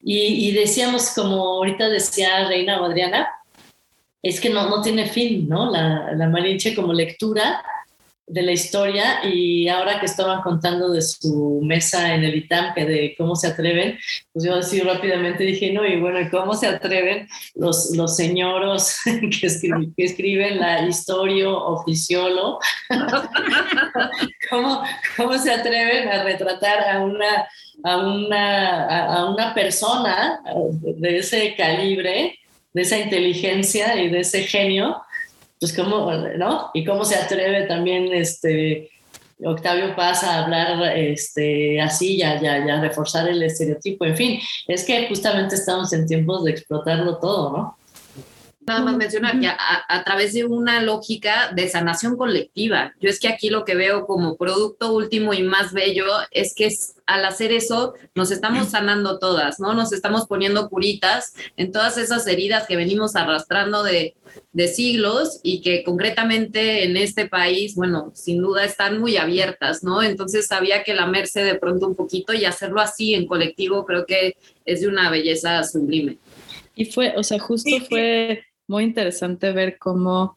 [0.02, 3.28] Y, y decíamos, como ahorita decía Reina Adriana,
[4.22, 5.70] es que no, no tiene fin, ¿no?
[5.70, 7.62] La, la Malinche como lectura
[8.32, 13.14] de la historia y ahora que estaban contando de su mesa en el Itampe, de
[13.18, 13.98] cómo se atreven,
[14.32, 19.46] pues yo así rápidamente dije, no, y bueno, ¿cómo se atreven los, los señoros que,
[19.98, 22.58] escriben, la historia oficiolo?
[24.50, 24.82] ¿Cómo,
[25.18, 27.46] ¿Cómo se atreven a retratar a una,
[27.84, 30.40] a una, a una persona
[30.80, 32.38] de ese calibre?
[32.74, 35.02] de esa inteligencia y de ese genio,
[35.62, 36.72] pues cómo, ¿no?
[36.74, 38.90] Y cómo se atreve también este
[39.44, 44.82] Octavio Paz a hablar este, así, ya, ya, ya reforzar el estereotipo, en fin, es
[44.82, 47.78] que justamente estamos en tiempos de explotarlo todo, ¿no?
[48.64, 49.56] Nada más mencionar que a,
[49.88, 52.94] a, través de una lógica de sanación colectiva.
[53.00, 56.66] Yo es que aquí lo que veo como producto último y más bello es que
[56.66, 59.74] es, al hacer eso nos estamos sanando todas, ¿no?
[59.74, 64.14] Nos estamos poniendo curitas en todas esas heridas que venimos arrastrando de,
[64.52, 70.04] de siglos y que concretamente en este país, bueno, sin duda están muy abiertas, ¿no?
[70.04, 74.36] Entonces había que lamerse de pronto un poquito y hacerlo así en colectivo creo que
[74.64, 76.18] es de una belleza sublime.
[76.74, 80.34] Y fue, o sea, justo fue muy interesante ver cómo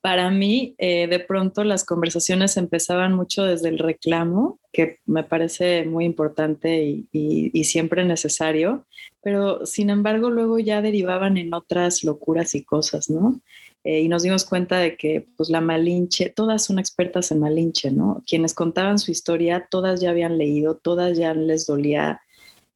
[0.00, 5.84] para mí eh, de pronto las conversaciones empezaban mucho desde el reclamo, que me parece
[5.84, 8.86] muy importante y, y, siempre necesario,
[9.22, 13.40] pero sin embargo luego ya derivaban en otras locuras y cosas, ¿no?
[13.82, 17.90] Eh, y nos dimos cuenta de que pues la Malinche, todas son expertas en Malinche,
[17.90, 18.22] ¿no?
[18.26, 22.20] Quienes contaban su historia, todas ya habían leído, todas ya les dolía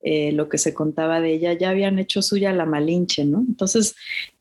[0.06, 3.38] eh, lo que se contaba de ella, ya habían hecho suya la Malinche, ¿no?
[3.38, 3.94] Entonces,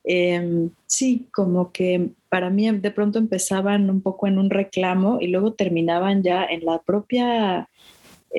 [0.04, 5.28] eh, sí, como que para mí de pronto empezaban un poco en un reclamo y
[5.28, 7.70] luego terminaban ya en la propia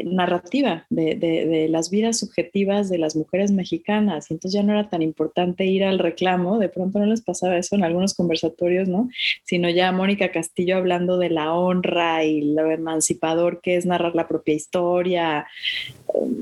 [0.04, 4.30] narrativa de, de, de, las vidas subjetivas de las mujeres mexicanas.
[4.30, 7.76] Entonces ya no era tan importante ir al reclamo, de pronto no les pasaba eso
[7.76, 9.08] en algunos conversatorios, ¿no?
[9.44, 14.26] Sino ya Mónica Castillo hablando de la honra y lo emancipador que es narrar la
[14.26, 15.46] propia historia.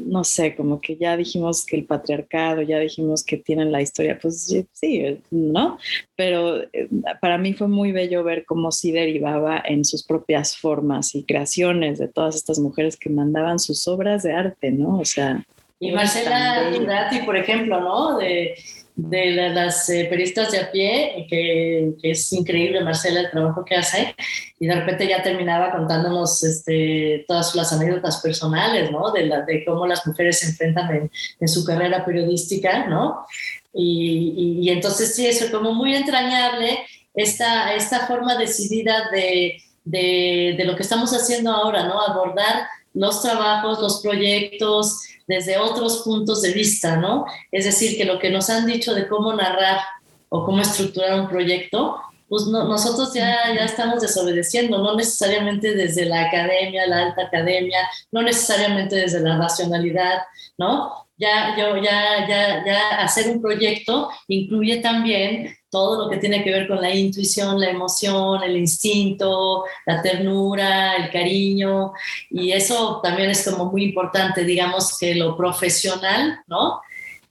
[0.07, 4.19] No sé, como que ya dijimos que el patriarcado, ya dijimos que tienen la historia,
[4.21, 5.79] pues sí, ¿no?
[6.17, 6.89] Pero eh,
[7.21, 11.99] para mí fue muy bello ver cómo sí derivaba en sus propias formas y creaciones
[11.99, 14.99] de todas estas mujeres que mandaban sus obras de arte, ¿no?
[14.99, 15.45] O sea,
[15.79, 18.19] Y Marcela Durati, por ejemplo, ¿no?
[18.19, 18.55] De,
[18.95, 24.15] de las eh, periodistas de a pie, que, es increíble, Marcela, el trabajo que hace,
[24.61, 29.11] y de repente ya terminaba contándonos este, todas las anécdotas personales, ¿no?
[29.11, 33.25] De, la, de cómo las mujeres se enfrentan en, en su carrera periodística, ¿no?
[33.73, 36.81] Y, y, entonces sí, eso como muy entrañable,
[37.15, 41.99] esta, esta forma decidida de, de, de lo que estamos haciendo ahora, ¿no?
[42.01, 47.25] Abordar los trabajos, los proyectos, desde otros puntos de vista, ¿no?
[47.51, 49.79] Es decir, que lo que nos han dicho de cómo narrar
[50.29, 51.97] o cómo estructurar un proyecto,
[52.29, 57.81] pues nosotros ya, ya estamos desobedeciendo, no necesariamente desde la academia, la alta academia,
[58.11, 60.23] no necesariamente desde la racionalidad,
[60.57, 61.07] ¿no?
[61.23, 66.51] Ya, yo, ya, ya, ya hacer un proyecto incluye también todo lo que tiene que
[66.51, 71.93] ver con la intuición, la emoción, el instinto, la ternura, el cariño,
[72.29, 76.81] y eso también es como muy importante, digamos que lo profesional, ¿no?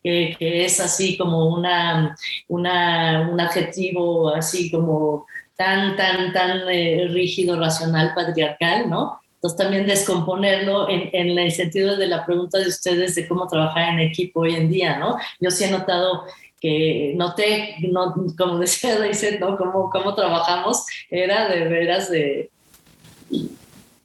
[0.02, 2.16] Que, es así como una,
[2.48, 5.28] una, un adjetivo así como
[5.58, 9.21] tan, tan, tan eh, rígido, racional, patriarcal, ¿no?
[9.42, 13.92] Entonces también descomponerlo en, en, el sentido de la pregunta de ustedes de cómo trabajar
[13.92, 15.18] en equipo hoy en día, ¿no?
[15.40, 16.26] Yo sí he notado
[16.60, 19.58] que noté, no, como decía dice, ¿no?
[19.58, 22.52] Cómo, cómo trabajamos, era de veras de,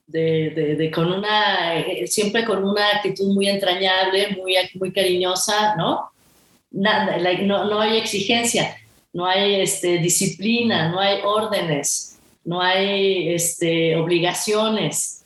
[0.06, 6.12] de, de, con una, eh, siempre con una actitud muy entrañable, muy, muy cariñosa, ¿no?
[6.70, 8.74] Nada, no, no hay exigencia,
[9.12, 15.16] no hay este, disciplina, no hay órdenes, no hay este, obligaciones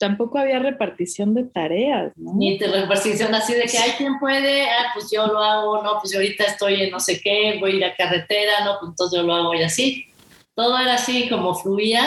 [0.00, 2.32] tampoco había repartición de tareas, ¿no?
[2.34, 5.98] Ni de repartición así de que hay quien puede, ah, pues yo lo hago, no,
[6.00, 8.92] pues yo ahorita estoy en no sé qué, voy a ir a carretera, no, pues
[8.92, 10.06] entonces yo lo hago y así.
[10.54, 12.02] Todo era así como fluía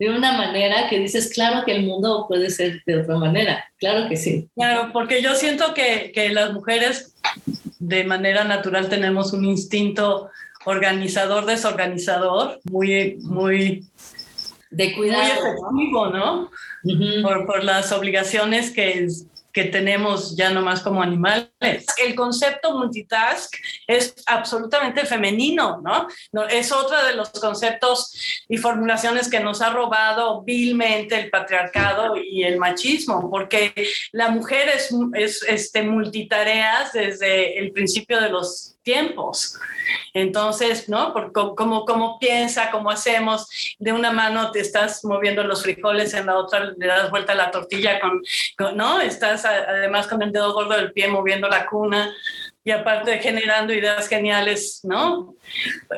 [0.00, 4.08] de una manera que dices, claro que el mundo puede ser de otra manera, claro
[4.08, 4.48] que sí.
[4.56, 7.14] Claro, porque yo siento que, que las mujeres
[7.78, 10.28] de manera natural tenemos un instinto
[10.64, 13.86] organizador, desorganizador, muy, muy
[14.70, 15.42] de cuidado.
[15.72, 16.50] Muy efectivo, ¿no?
[17.22, 19.08] por, por, las obligaciones que,
[19.52, 21.48] que tenemos ya nomás como animales.
[21.96, 23.52] El concepto multitask
[23.86, 26.06] es absolutamente femenino, ¿no?
[26.32, 26.46] ¿no?
[26.46, 32.44] Es otro de los conceptos y formulaciones que nos ha robado vilmente el patriarcado y
[32.44, 33.72] el machismo, porque
[34.12, 39.58] la mujer es, es este, multitareas desde el principio de los tiempos.
[40.14, 41.12] Entonces, ¿no?
[41.12, 46.24] Por cómo, cómo piensa, cómo hacemos, de una mano te estás moviendo los frijoles, en
[46.24, 48.22] la otra le das vuelta a la tortilla, con,
[48.74, 48.98] ¿no?
[49.02, 52.14] Estás además con el dedo gordo del pie moviendo la cuna
[52.64, 55.34] y aparte generando ideas geniales, ¿no?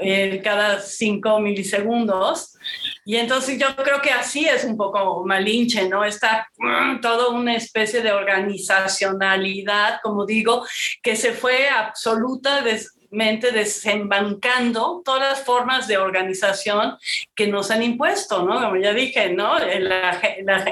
[0.00, 2.56] Eh, cada cinco milisegundos.
[3.04, 6.04] Y entonces yo creo que así es un poco malinche, ¿no?
[6.04, 6.48] Está
[7.02, 10.64] toda una especie de organizacionalidad, como digo,
[11.02, 12.62] que se fue absoluta
[13.10, 16.96] desembancando todas las formas de organización
[17.34, 18.60] que nos han impuesto, ¿no?
[18.60, 19.58] Como ya dije, ¿no?
[19.58, 20.20] La,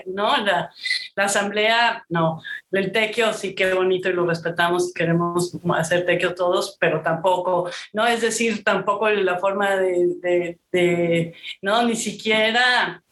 [0.07, 0.37] ¿no?
[0.39, 0.71] la,
[1.17, 6.77] la asamblea, no, el tequio sí que bonito y lo respetamos, queremos hacer tequio todos,
[6.79, 8.07] pero tampoco, ¿no?
[8.07, 13.03] Es decir, tampoco la forma de, de, no, ni siquiera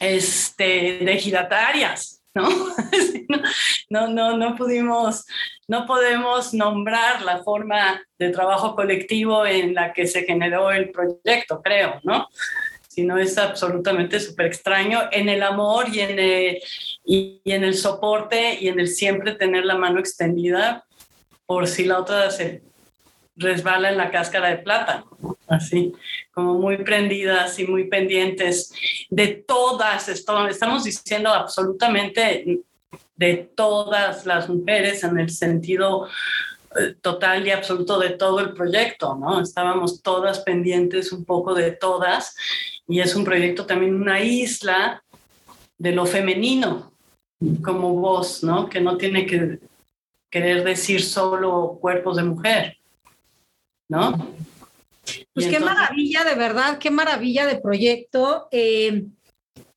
[0.00, 2.48] este, de giratarias, ¿no?
[3.90, 5.24] no, no, no pudimos,
[5.68, 11.60] no podemos nombrar la forma de trabajo colectivo en la que se generó el proyecto,
[11.62, 12.28] creo, ¿no?
[12.94, 16.58] sino es absolutamente súper extraño en el amor y en el,
[17.04, 20.84] y, en el soporte y en el siempre tener la mano extendida
[21.44, 22.62] por si la otra se
[23.36, 25.04] resbala en la cáscara de plata,
[25.48, 25.92] así,
[26.32, 28.72] como muy prendidas y muy pendientes
[29.10, 32.60] de todas, estamos diciendo absolutamente
[33.16, 36.08] de todas las mujeres en el sentido
[36.76, 39.40] eh, total y absoluto de todo el proyecto, ¿no?
[39.40, 42.34] Estábamos todas pendientes un poco de todas
[42.88, 45.02] y es un proyecto también una isla
[45.78, 46.92] de lo femenino
[47.62, 48.68] como voz, ¿no?
[48.68, 49.60] Que no tiene que
[50.30, 52.78] querer decir solo cuerpos de mujer,
[53.88, 54.34] ¿no?
[55.32, 58.48] Pues qué maravilla, de verdad, qué maravilla de proyecto.
[58.50, 59.04] Eh,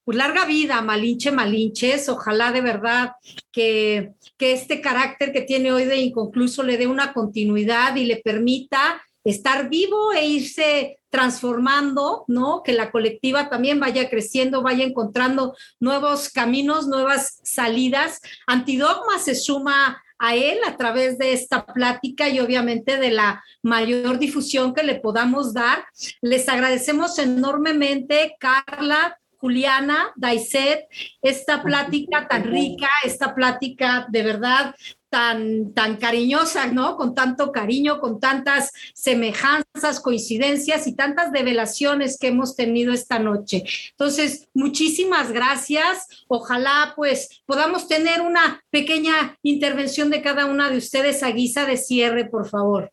[0.08, 2.08] pues larga vida, Malinche Malinches.
[2.08, 3.12] Ojalá de verdad
[3.51, 8.16] que, que este carácter que tiene hoy de inconcluso le dé una continuidad y le
[8.16, 12.64] permita estar vivo e irse transformando, ¿no?
[12.64, 18.22] Que la colectiva también vaya creciendo, vaya encontrando nuevos caminos, nuevas salidas.
[18.45, 24.20] Antidogma se suma a él a través de esta plática y obviamente de la mayor
[24.20, 25.84] difusión que le podamos dar.
[26.22, 30.88] Les agradecemos enormemente, Carla, Juliana, Daiset,
[31.22, 34.76] esta plática tan rica, esta plática de verdad
[35.10, 36.98] tan, tan cariñosa, ¿no?
[36.98, 43.64] Con tanto cariño, con tantas semejanzas, coincidencias y tantas develaciones que hemos tenido esta noche.
[43.92, 46.08] Entonces, muchísimas gracias.
[46.28, 51.78] Ojalá pues podamos tener una pequeña intervención de cada una de ustedes a guisa de
[51.78, 52.92] cierre, por favor.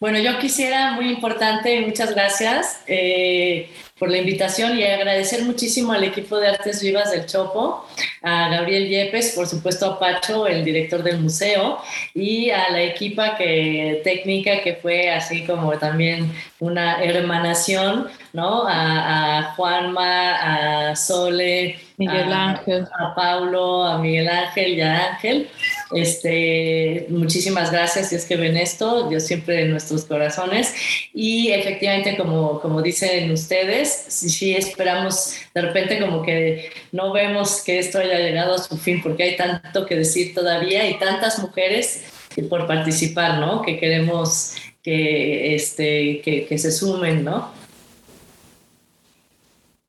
[0.00, 2.80] Bueno, yo quisiera, muy importante, muchas gracias.
[2.86, 3.70] Eh,
[4.00, 7.86] por la invitación y agradecer muchísimo al equipo de Artes Vivas del Chopo,
[8.22, 11.78] a Gabriel Yepes, por supuesto a Pacho, el director del museo,
[12.14, 18.66] y a la equipa que, técnica que fue así como también una hermanación, ¿no?
[18.66, 22.86] A, a Juanma, a Sole, Miguel Ángel.
[22.98, 25.50] A, Paulo, a Miguel Ángel y a Ángel.
[25.92, 30.74] Este, muchísimas gracias si es que ven esto, Dios siempre en nuestros corazones.
[31.12, 37.62] Y efectivamente, como, como dicen ustedes, sí, sí esperamos, de repente como que no vemos
[37.62, 41.38] que esto haya llegado a su fin porque hay tanto que decir todavía y tantas
[41.38, 42.04] mujeres
[42.48, 43.60] por participar, ¿no?
[43.62, 47.52] Que queremos que, este, que, que se sumen, ¿no?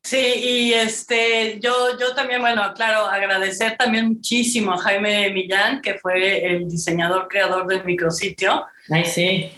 [0.04, 5.94] Sí, y este, yo, yo también, bueno, claro, agradecer también muchísimo a Jaime Millán, que
[5.94, 8.66] fue el diseñador, creador del micrositio.
[8.90, 9.50] Ay, sí.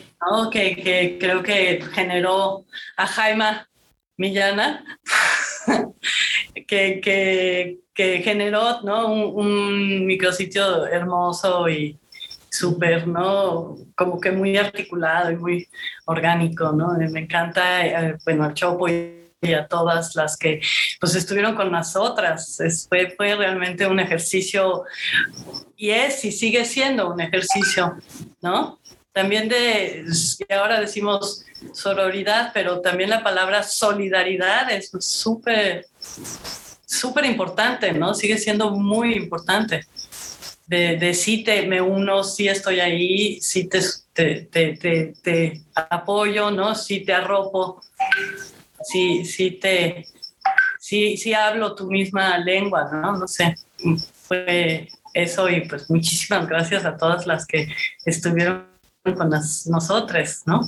[0.53, 2.65] Que, que, creo que generó
[2.97, 3.67] a Jaime
[4.17, 4.85] Millana,
[6.69, 9.13] que, que, que, generó ¿no?
[9.13, 11.99] un, un micrositio hermoso y
[12.59, 13.77] súper, ¿no?
[13.97, 15.69] Como que muy articulado y muy
[16.07, 16.97] orgánico, ¿no?
[17.11, 20.61] Me encanta, eh, bueno, el Chopo y a todas las que
[21.01, 22.59] pues estuvieron con nosotras.
[22.89, 24.85] fue, fue realmente un ejercicio
[25.77, 27.97] y es y sigue siendo un ejercicio,
[28.41, 28.79] ¿no?
[29.13, 30.05] También de,
[30.51, 35.87] ahora decimos sororidad, pero también la palabra solidaridad es súper,
[36.85, 38.15] súper importante, ¿no?
[38.15, 39.87] Sigue siendo muy importante.
[40.67, 43.81] De, de sí te, me uno, sí estoy ahí, sí te,
[44.13, 46.75] te, te, te apoyo, ¿no?
[46.75, 47.83] Sí te arropo
[48.85, 50.07] sí, sí te,
[50.79, 53.19] sí, sí hablo tu misma lengua, ¿no?
[53.19, 53.55] No sé,
[54.23, 57.69] fue eso y pues muchísimas gracias a todas las que
[58.05, 58.67] estuvieron
[59.03, 60.61] con las, nosotras, ¿no?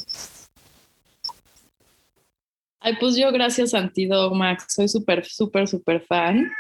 [2.81, 6.53] Ay, pues yo gracias Antidogma, soy súper, súper, súper fan.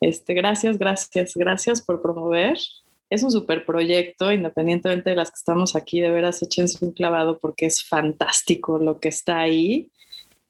[0.00, 2.58] Este, gracias, gracias, gracias por promover.
[3.08, 7.38] Es un súper proyecto, independientemente de las que estamos aquí, de veras échense un clavado
[7.38, 9.90] porque es fantástico lo que está ahí.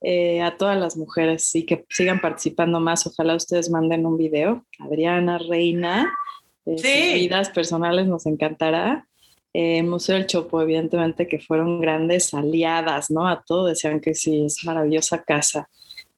[0.03, 3.07] Eh, a todas las mujeres y que sigan participando más.
[3.07, 4.65] Ojalá ustedes manden un video.
[4.79, 6.13] Adriana, Reina,
[6.67, 9.09] de sus vidas personales nos encantará.
[9.55, 13.27] Eh, Museo del Chopo, evidentemente, que fueron grandes aliadas, ¿no?
[13.27, 15.71] A todo decían que sí, es maravillosa casa.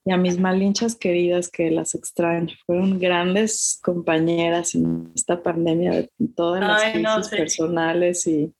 [0.09, 6.11] Y a mis malinchas queridas que las extraño, fueron grandes compañeras en esta pandemia de
[6.34, 8.50] todas las crisis personales y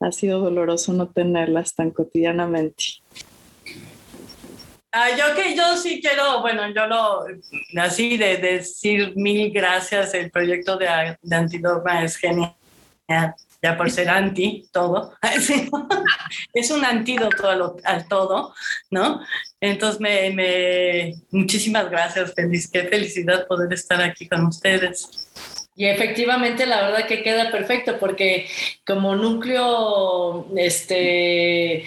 [0.00, 2.84] ha sido doloroso no tenerlas tan cotidianamente.
[4.92, 7.24] Ah, yo que yo sí quiero, bueno, yo lo,
[7.80, 12.54] así de, decir mil gracias, el proyecto de, de Antidogma es genial,
[13.62, 15.14] ya por ser anti todo,
[16.52, 17.48] es un antídoto
[17.84, 18.54] al, todo,
[18.90, 19.20] ¿no?
[19.60, 25.28] Entonces, me, me, muchísimas gracias, feliz, qué felicidad poder estar aquí con ustedes.
[25.74, 28.46] Y efectivamente, la verdad que queda perfecto porque
[28.86, 31.86] como núcleo este,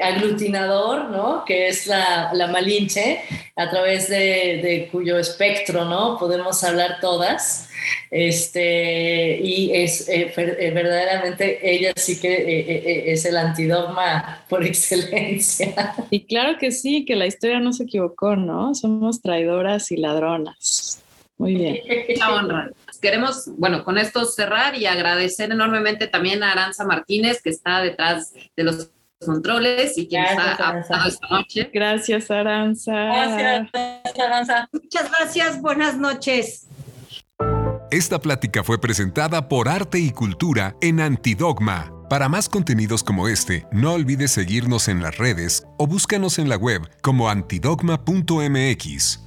[0.00, 1.44] aglutinador, ¿no?
[1.44, 3.22] Que es la, la Malinche,
[3.56, 6.16] a través de, de, cuyo espectro, ¿no?
[6.16, 7.68] Podemos hablar todas.
[8.10, 15.74] Este, y es eh, eh, verdaderamente ella sí que eh, es el antidogma por excelencia.
[16.10, 18.74] Y claro que sí, que la historia no se equivocó, ¿no?
[18.74, 20.93] Somos traidoras y ladronas.
[21.36, 21.78] Muy bien.
[22.08, 22.70] Mucha honra.
[23.00, 28.32] Queremos, bueno, con esto cerrar y agradecer enormemente también a Aranza Martínez, que está detrás
[28.56, 28.90] de los
[29.24, 31.70] controles y que nos ha aportado esta noche.
[31.72, 32.92] Gracias, Aranza.
[32.92, 34.68] Gracias, Aranza.
[34.72, 35.60] Muchas gracias.
[35.60, 36.68] Buenas noches.
[37.90, 41.92] Esta plática fue presentada por Arte y Cultura en Antidogma.
[42.10, 46.56] Para más contenidos como este, no olvides seguirnos en las redes o búscanos en la
[46.56, 49.20] web como antidogma.mx.